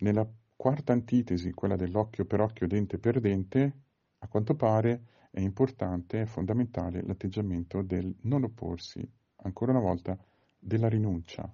nella 0.00 0.28
quarta 0.56 0.92
antitesi, 0.92 1.52
quella 1.52 1.76
dell'occhio 1.76 2.24
per 2.24 2.40
occhio, 2.40 2.66
dente 2.66 2.98
per 2.98 3.20
dente, 3.20 3.72
a 4.18 4.28
quanto 4.28 4.54
pare 4.54 5.04
è 5.30 5.40
importante, 5.40 6.22
è 6.22 6.26
fondamentale 6.26 7.02
l'atteggiamento 7.02 7.82
del 7.82 8.14
non 8.22 8.44
opporsi, 8.44 9.06
ancora 9.36 9.72
una 9.72 9.80
volta, 9.80 10.18
della 10.58 10.88
rinuncia, 10.88 11.50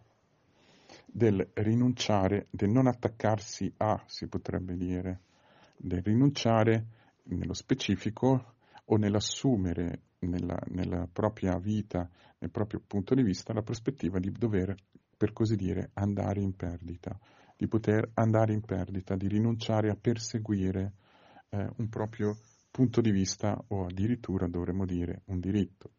del 1.04 1.48
rinunciare, 1.54 2.48
del 2.50 2.70
non 2.70 2.87
attaccarsi 2.87 3.72
a, 3.76 4.02
si 4.06 4.26
potrebbe 4.26 4.76
dire, 4.76 5.20
del 5.76 6.02
rinunciare 6.02 6.87
nello 7.24 7.54
specifico 7.54 8.54
o 8.87 8.96
nell'assumere 8.96 10.00
nella, 10.20 10.59
nella 10.68 11.09
propria 11.11 11.59
vita, 11.59 12.09
nel 12.38 12.50
proprio 12.50 12.82
punto 12.85 13.14
di 13.14 13.22
vista, 13.22 13.52
la 13.52 13.62
prospettiva 13.62 14.18
di 14.18 14.30
dover, 14.32 14.74
per 15.16 15.32
così 15.32 15.56
dire, 15.56 15.90
andare 15.94 16.40
in 16.40 16.54
perdita, 16.54 17.18
di 17.57 17.66
poter 17.69 18.11
andare 18.14 18.53
in 18.53 18.61
perdita, 18.61 19.16
di 19.16 19.29
rinunciare 19.29 19.90
a 19.90 19.97
perseguire 19.97 20.92
eh, 21.49 21.69
un 21.77 21.88
proprio 21.88 22.37
punto 22.71 23.01
di 23.01 23.11
vista 23.11 23.59
o 23.69 23.87
addirittura 23.87 24.47
dovremmo 24.47 24.85
dire 24.85 25.23
un 25.27 25.40
diritto. 25.40 25.90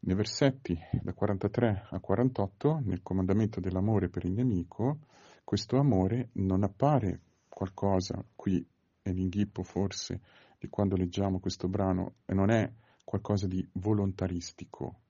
Nei 0.00 0.16
versetti 0.16 0.78
da 1.02 1.12
43 1.12 1.88
a 1.90 1.98
48, 1.98 2.80
nel 2.84 3.02
comandamento 3.02 3.60
dell'amore 3.60 4.08
per 4.08 4.24
il 4.24 4.32
nemico, 4.32 4.98
questo 5.44 5.78
amore 5.78 6.30
non 6.32 6.62
appare 6.62 7.20
qualcosa, 7.48 8.24
qui 8.34 8.66
è 9.00 9.10
l'inghippo 9.12 9.62
forse 9.62 10.20
di 10.58 10.68
quando 10.68 10.96
leggiamo 10.96 11.40
questo 11.40 11.68
brano, 11.68 12.14
non 12.26 12.50
è 12.50 12.70
qualcosa 13.04 13.46
di 13.46 13.66
volontaristico. 13.72 15.03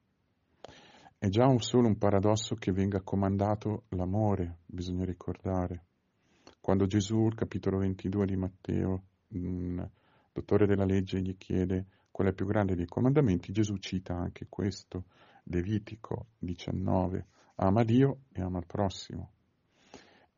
È 1.18 1.29
già 1.29 1.46
un 1.46 1.61
solo 1.61 1.87
un 1.88 1.96
paradosso 1.96 2.55
che 2.55 2.72
venga 2.72 3.00
comandato 3.00 3.85
l'amore, 3.90 4.59
bisogna 4.66 5.05
ricordare. 5.05 5.85
Quando 6.61 6.87
Gesù, 6.87 7.29
capitolo 7.35 7.79
22 7.79 8.27
di 8.27 8.37
Matteo, 8.37 9.03
mh, 9.29 9.83
dottore 10.33 10.66
della 10.66 10.85
legge 10.85 11.20
gli 11.20 11.37
chiede 11.37 11.87
qual 12.11 12.29
è 12.29 12.31
il 12.31 12.37
più 12.37 12.46
grande 12.46 12.74
dei 12.74 12.87
comandamenti, 12.87 13.53
Gesù 13.53 13.77
cita 13.79 14.14
anche 14.14 14.46
questo, 14.48 15.05
Levitico 15.44 16.29
19, 16.38 17.27
ama 17.57 17.85
Dio 17.85 18.20
e 18.33 18.40
ama 18.40 18.59
il 18.59 18.66
prossimo. 18.66 19.33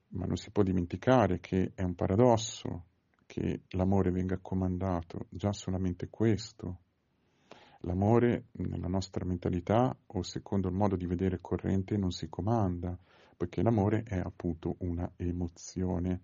Ma 0.08 0.24
non 0.26 0.36
si 0.36 0.50
può 0.50 0.62
dimenticare 0.62 1.40
che 1.40 1.72
è 1.74 1.82
un 1.82 1.94
paradosso 1.94 2.84
che 3.26 3.62
l'amore 3.70 4.10
venga 4.10 4.38
comandato, 4.38 5.26
già 5.30 5.52
solamente 5.52 6.08
questo. 6.08 6.80
L'amore 7.86 8.46
nella 8.52 8.88
nostra 8.88 9.24
mentalità 9.24 9.96
o 10.06 10.22
secondo 10.24 10.66
il 10.66 10.74
modo 10.74 10.96
di 10.96 11.06
vedere 11.06 11.38
corrente 11.40 11.96
non 11.96 12.10
si 12.10 12.28
comanda, 12.28 12.98
poiché 13.36 13.62
l'amore 13.62 14.02
è 14.02 14.18
appunto 14.18 14.74
una 14.78 15.08
emozione 15.14 16.20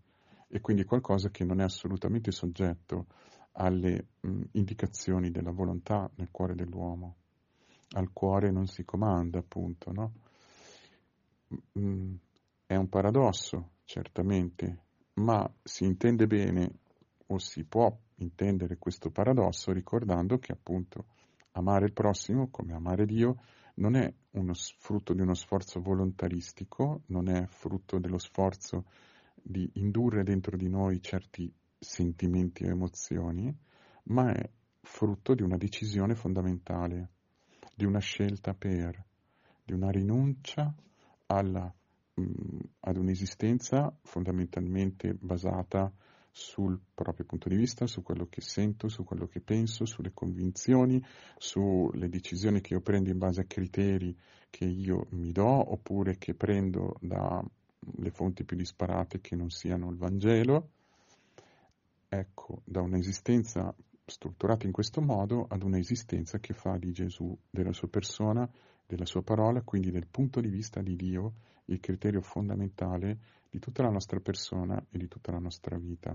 e 0.49 0.61
quindi 0.61 0.83
qualcosa 0.83 1.31
che 1.31 1.45
non 1.45 1.61
è 1.61 1.63
assolutamente 1.63 2.33
soggetto 2.33 3.07
alle 3.53 4.07
mh, 4.21 4.43
indicazioni 4.53 5.31
della 5.31 5.53
volontà 5.53 6.11
nel 6.17 6.31
cuore 6.33 6.57
dell'uomo. 6.57 7.15
Al 7.91 8.13
cuore 8.13 8.51
non 8.51 8.67
si 8.67 8.85
comanda, 8.85 9.39
appunto, 9.39 9.93
no? 9.93 10.13
Mh, 11.75 12.15
è 12.67 12.75
un 12.75 12.89
paradosso, 12.89 13.75
certamente, 13.85 14.79
ma 15.15 15.49
si 15.63 15.85
intende 15.85 16.27
bene 16.27 16.73
o 17.27 17.39
si 17.39 17.63
può 17.63 17.97
intendere 18.17 18.79
questo 18.79 19.11
paradosso 19.11 19.71
ricordando 19.71 20.39
che 20.39 20.51
appunto 20.51 21.07
amare 21.53 21.87
il 21.87 21.93
prossimo 21.93 22.49
come 22.49 22.73
amare 22.73 23.07
Dio 23.07 23.41
non 23.75 23.95
è 23.97 24.13
uno, 24.33 24.53
frutto 24.79 25.15
di 25.15 25.23
uno 25.23 25.35
sforzo 25.35 25.81
volontaristico, 25.81 27.03
non 27.07 27.29
è 27.29 27.47
frutto 27.47 27.99
dello 27.99 28.19
sforzo 28.19 28.85
di 29.35 29.69
indurre 29.75 30.23
dentro 30.23 30.57
di 30.57 30.69
noi 30.69 31.01
certi 31.01 31.53
sentimenti 31.79 32.65
e 32.65 32.69
emozioni, 32.69 33.55
ma 34.05 34.33
è 34.33 34.51
frutto 34.81 35.35
di 35.35 35.43
una 35.43 35.57
decisione 35.57 36.15
fondamentale, 36.15 37.11
di 37.75 37.85
una 37.85 37.99
scelta 37.99 38.55
per, 38.55 39.05
di 39.65 39.73
una 39.73 39.91
rinuncia 39.91 40.73
alla, 41.27 41.73
mh, 42.15 42.23
mm, 42.23 42.59
ad 42.81 42.97
un'esistenza 42.97 43.95
fondamentalmente 44.03 45.15
basata 45.15 45.91
sul 46.35 46.81
proprio 46.95 47.27
punto 47.27 47.51
di 47.51 47.57
vista, 47.57 47.87
su 47.87 48.03
quello 48.03 48.27
che 48.29 48.41
sento, 48.41 48.89
su 48.89 49.05
quello 49.05 49.27
che 49.27 49.41
penso, 49.41 49.85
sulle 49.85 50.13
convinzioni, 50.15 51.05
sulle 51.37 52.09
decisioni 52.09 52.63
che 52.63 52.73
io 52.73 52.81
prendo 52.81 53.11
in 53.11 53.19
base 53.19 53.43
a 53.43 53.45
criteri 53.45 54.17
che 54.49 54.65
io 54.65 55.07
mi 55.11 55.31
do 55.31 55.73
oppure 55.73 56.17
che 56.17 56.35
prendo 56.35 56.97
dalle 57.01 58.11
fonti 58.11 58.45
più 58.45 58.57
disparate 58.57 59.21
che 59.21 59.37
non 59.37 59.51
siano 59.51 59.91
il 59.91 59.97
Vangelo. 59.97 60.71
Ecco, 62.09 62.63
da 62.65 62.81
un'esistenza 62.81 63.75
strutturata 64.05 64.67
in 64.67 64.73
questo 64.73 65.01
modo 65.01 65.47
ad 65.49 65.63
un'esistenza 65.63 66.39
che 66.39 66.55
fa 66.55 66.77
di 66.77 66.93
Gesù, 66.93 67.37
della 67.49 67.73
sua 67.73 67.89
persona, 67.89 68.49
della 68.93 69.07
sua 69.07 69.23
parola, 69.23 69.63
quindi 69.63 69.91
del 69.91 70.07
punto 70.07 70.41
di 70.41 70.49
vista 70.49 70.83
di 70.83 70.97
Dio, 70.97 71.33
il 71.67 71.81
criterio 71.81 72.21
fondamentale 72.21 73.19
di 73.49 73.59
tutta 73.59 73.83
la 73.83 73.89
nostra 73.89 74.21
persona 74.21 74.79
e 74.91 74.99
di 74.99 75.09
tutta 75.09 75.33
la 75.33 75.39
nostra 75.39 75.79
vita. 75.79 76.15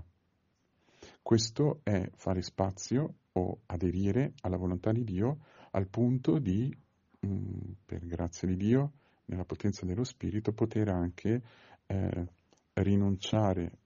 Questo 1.23 1.79
è 1.81 2.07
fare 2.13 2.43
spazio 2.43 3.15
o 3.31 3.61
aderire 3.65 4.33
alla 4.41 4.57
volontà 4.57 4.91
di 4.91 5.03
Dio 5.03 5.39
al 5.71 5.87
punto 5.87 6.37
di, 6.37 6.71
mh, 7.19 7.27
mm, 7.27 7.71
per 7.83 8.05
grazia 8.05 8.47
di 8.47 8.55
Dio, 8.55 8.91
nella 9.25 9.43
potenza 9.43 9.83
dello 9.83 10.03
Spirito, 10.03 10.53
poter 10.53 10.89
anche 10.89 11.41
eh, 11.87 12.27
rinunciare 12.73 13.79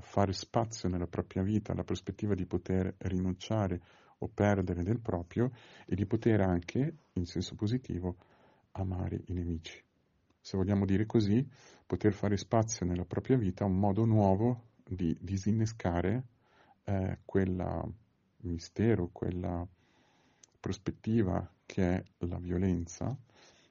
fare 0.00 0.32
spazio 0.32 0.88
nella 0.88 1.06
propria 1.06 1.42
vita 1.42 1.72
alla 1.72 1.82
prospettiva 1.82 2.34
di 2.34 2.46
poter 2.46 2.94
rinunciare 2.98 3.80
o 4.24 4.30
perdere 4.32 4.82
del 4.82 5.00
proprio 5.00 5.50
e 5.86 5.94
di 5.94 6.06
poter 6.06 6.40
anche, 6.40 6.96
in 7.12 7.26
senso 7.26 7.54
positivo, 7.54 8.16
amare 8.72 9.22
i 9.26 9.32
nemici. 9.32 9.82
se 10.40 10.56
vogliamo 10.56 10.84
dire 10.84 11.06
così, 11.06 11.46
poter 11.86 12.12
fare 12.12 12.36
spazio 12.36 12.84
nella 12.84 13.04
propria 13.04 13.38
vita 13.38 13.64
a 13.64 13.66
un 13.66 13.78
modo 13.78 14.04
nuovo 14.04 14.72
di 14.84 15.16
disinnescare 15.20 16.24
eh, 16.84 17.18
quel 17.24 17.94
mistero, 18.42 19.08
quella 19.10 19.66
prospettiva 20.60 21.50
che 21.64 21.94
è 21.94 22.04
la 22.26 22.38
violenza 22.38 23.16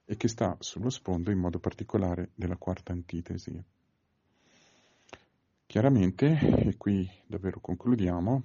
e 0.06 0.18
che 0.18 0.28
sta 0.28 0.56
sullo 0.60 0.89
sfondo 0.89 1.30
in 1.30 1.38
modo 1.38 1.60
particolare 1.60 2.32
della 2.34 2.58
quarta 2.58 2.92
antitesi. 2.92 3.63
Chiaramente, 5.66 6.38
e 6.39 6.78
qui 6.78 7.08
davvero 7.28 7.60
concludiamo, 7.60 8.44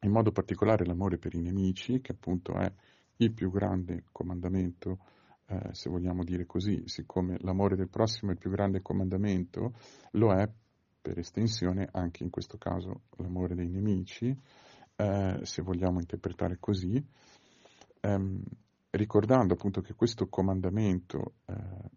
in 0.00 0.10
modo 0.10 0.32
particolare 0.32 0.84
l'amore 0.84 1.18
per 1.18 1.34
i 1.34 1.40
nemici, 1.40 2.00
che 2.00 2.12
appunto 2.12 2.54
è 2.54 2.72
il 3.16 3.32
più 3.32 3.50
grande 3.50 4.04
comandamento, 4.12 4.98
eh, 5.46 5.68
se 5.72 5.90
vogliamo 5.90 6.24
dire 6.24 6.46
così, 6.46 6.84
siccome 6.86 7.36
l'amore 7.40 7.76
del 7.76 7.88
prossimo 7.88 8.30
è 8.30 8.34
il 8.34 8.40
più 8.40 8.50
grande 8.50 8.80
comandamento, 8.82 9.74
lo 10.12 10.32
è 10.32 10.48
per 11.02 11.18
estensione 11.18 11.88
anche 11.92 12.22
in 12.22 12.30
questo 12.30 12.56
caso 12.58 13.02
l'amore 13.16 13.54
dei 13.54 13.68
nemici, 13.68 14.34
eh, 14.96 15.38
se 15.42 15.62
vogliamo 15.62 15.98
interpretare 15.98 16.56
così, 16.60 17.02
ehm, 18.00 18.42
ricordando 18.90 19.54
appunto 19.54 19.80
che 19.80 19.94
questo 19.94 20.28
comandamento 20.28 21.34
eh, 21.46 21.90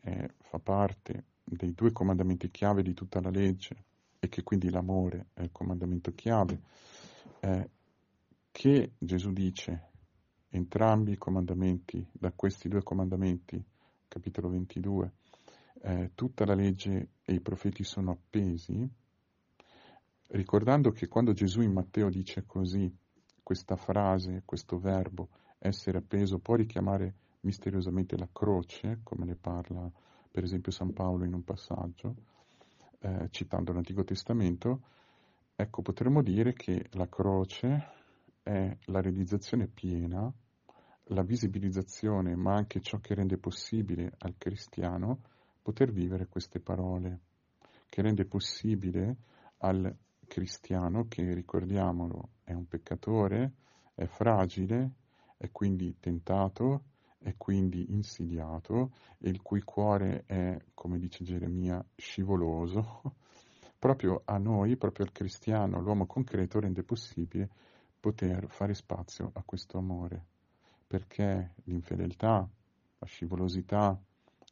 è, 0.00 0.26
fa 0.38 0.58
parte 0.58 1.24
dei 1.44 1.74
due 1.74 1.92
comandamenti 1.92 2.50
chiave 2.50 2.82
di 2.82 2.94
tutta 2.94 3.20
la 3.20 3.30
legge 3.30 3.84
e 4.18 4.28
che 4.28 4.42
quindi 4.42 4.70
l'amore 4.70 5.26
è 5.34 5.42
il 5.42 5.50
comandamento 5.52 6.12
chiave, 6.14 6.60
eh, 7.44 7.70
che 8.50 8.92
Gesù 8.96 9.30
dice 9.32 9.90
entrambi 10.48 11.12
i 11.12 11.18
comandamenti, 11.18 12.06
da 12.10 12.32
questi 12.32 12.68
due 12.68 12.82
comandamenti, 12.82 13.62
capitolo 14.08 14.48
22, 14.48 15.12
eh, 15.82 16.12
tutta 16.14 16.46
la 16.46 16.54
legge 16.54 17.08
e 17.22 17.34
i 17.34 17.40
profeti 17.40 17.84
sono 17.84 18.12
appesi, 18.12 18.88
ricordando 20.28 20.90
che 20.92 21.06
quando 21.06 21.32
Gesù 21.32 21.60
in 21.60 21.72
Matteo 21.72 22.08
dice 22.08 22.44
così, 22.46 22.90
questa 23.42 23.76
frase, 23.76 24.42
questo 24.46 24.78
verbo, 24.78 25.28
essere 25.58 25.98
appeso, 25.98 26.38
può 26.38 26.54
richiamare 26.54 27.14
misteriosamente 27.40 28.16
la 28.16 28.28
croce, 28.32 29.00
come 29.02 29.26
ne 29.26 29.34
parla 29.34 29.90
per 30.30 30.44
esempio 30.44 30.72
San 30.72 30.94
Paolo 30.94 31.24
in 31.24 31.34
un 31.34 31.44
passaggio, 31.44 32.14
eh, 33.00 33.28
citando 33.30 33.72
l'Antico 33.72 34.02
Testamento, 34.02 34.80
ecco 35.56 35.82
potremmo 35.82 36.22
dire 36.22 36.52
che 36.52 36.86
la 36.92 37.08
croce 37.08 37.92
è 38.42 38.76
la 38.86 39.00
realizzazione 39.00 39.66
piena, 39.66 40.32
la 41.08 41.22
visibilizzazione, 41.22 42.34
ma 42.34 42.54
anche 42.54 42.80
ciò 42.80 42.98
che 42.98 43.14
rende 43.14 43.38
possibile 43.38 44.12
al 44.18 44.34
cristiano 44.36 45.20
poter 45.62 45.92
vivere 45.92 46.26
queste 46.26 46.60
parole, 46.60 47.20
che 47.88 48.02
rende 48.02 48.24
possibile 48.24 49.16
al 49.58 49.94
cristiano, 50.26 51.06
che 51.08 51.32
ricordiamolo 51.32 52.30
è 52.42 52.52
un 52.52 52.66
peccatore, 52.66 53.52
è 53.94 54.06
fragile, 54.06 54.92
è 55.36 55.50
quindi 55.50 55.96
tentato, 56.00 56.84
è 57.18 57.34
quindi 57.36 57.92
insidiato 57.92 58.92
e 59.18 59.30
il 59.30 59.40
cui 59.40 59.62
cuore 59.62 60.24
è, 60.26 60.58
come 60.74 60.98
dice 60.98 61.24
Geremia, 61.24 61.82
scivoloso, 61.96 63.14
proprio 63.84 64.22
a 64.24 64.38
noi, 64.38 64.78
proprio 64.78 65.04
al 65.04 65.12
cristiano, 65.12 65.78
l'uomo 65.78 66.06
concreto 66.06 66.58
rende 66.58 66.82
possibile 66.82 67.50
poter 68.00 68.48
fare 68.48 68.72
spazio 68.72 69.30
a 69.34 69.42
questo 69.44 69.76
amore, 69.76 70.24
perché 70.86 71.52
l'infedeltà, 71.64 72.48
la 72.98 73.06
scivolosità, 73.06 74.00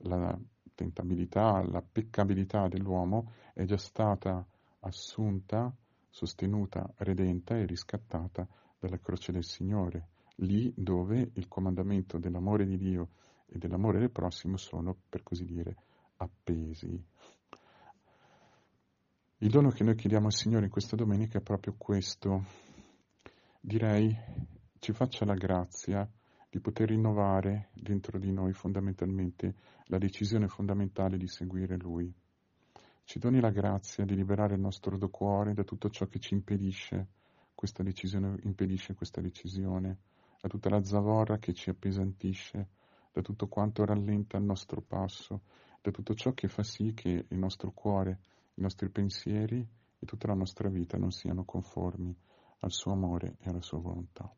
la 0.00 0.38
tentabilità, 0.74 1.62
la 1.66 1.80
peccabilità 1.80 2.68
dell'uomo 2.68 3.32
è 3.54 3.64
già 3.64 3.78
stata 3.78 4.46
assunta, 4.80 5.74
sostenuta, 6.10 6.92
redenta 6.98 7.56
e 7.56 7.64
riscattata 7.64 8.46
dalla 8.78 8.98
croce 8.98 9.32
del 9.32 9.44
Signore, 9.44 10.08
lì 10.40 10.70
dove 10.76 11.30
il 11.32 11.48
comandamento 11.48 12.18
dell'amore 12.18 12.66
di 12.66 12.76
Dio 12.76 13.08
e 13.46 13.56
dell'amore 13.56 13.98
del 13.98 14.10
prossimo 14.10 14.58
sono, 14.58 14.94
per 15.08 15.22
così 15.22 15.46
dire, 15.46 15.74
appesi. 16.18 17.02
Il 19.42 19.50
dono 19.50 19.70
che 19.70 19.82
noi 19.82 19.96
chiediamo 19.96 20.26
al 20.26 20.32
Signore 20.32 20.66
in 20.66 20.70
questa 20.70 20.94
domenica 20.94 21.38
è 21.38 21.42
proprio 21.42 21.74
questo. 21.76 22.44
Direi 23.60 24.16
ci 24.78 24.92
faccia 24.92 25.24
la 25.24 25.34
grazia 25.34 26.08
di 26.48 26.60
poter 26.60 26.90
rinnovare 26.90 27.70
dentro 27.72 28.20
di 28.20 28.30
noi 28.30 28.52
fondamentalmente 28.52 29.56
la 29.86 29.98
decisione 29.98 30.46
fondamentale 30.46 31.16
di 31.16 31.26
seguire 31.26 31.76
Lui. 31.76 32.14
Ci 33.02 33.18
doni 33.18 33.40
la 33.40 33.50
grazia 33.50 34.04
di 34.04 34.14
liberare 34.14 34.54
il 34.54 34.60
nostro 34.60 34.96
cuore 35.08 35.54
da 35.54 35.64
tutto 35.64 35.90
ciò 35.90 36.06
che 36.06 36.20
ci 36.20 36.34
impedisce 36.34 37.08
questa 37.52 37.82
decisione, 37.82 38.38
impedisce 38.44 38.94
questa 38.94 39.20
decisione, 39.20 39.98
da 40.40 40.48
tutta 40.48 40.68
la 40.68 40.84
zavorra 40.84 41.38
che 41.38 41.52
ci 41.52 41.68
appesantisce, 41.68 42.68
da 43.10 43.22
tutto 43.22 43.48
quanto 43.48 43.84
rallenta 43.84 44.36
il 44.36 44.44
nostro 44.44 44.80
passo, 44.82 45.40
da 45.80 45.90
tutto 45.90 46.14
ciò 46.14 46.30
che 46.30 46.46
fa 46.46 46.62
sì 46.62 46.92
che 46.94 47.26
il 47.28 47.38
nostro 47.38 47.72
cuore, 47.72 48.20
i 48.54 48.60
nostri 48.60 48.90
pensieri 48.90 49.66
e 49.98 50.06
tutta 50.06 50.28
la 50.28 50.34
nostra 50.34 50.68
vita 50.68 50.98
non 50.98 51.10
siano 51.10 51.44
conformi 51.44 52.16
al 52.60 52.72
suo 52.72 52.92
amore 52.92 53.36
e 53.40 53.48
alla 53.48 53.62
sua 53.62 53.78
volontà. 53.78 54.32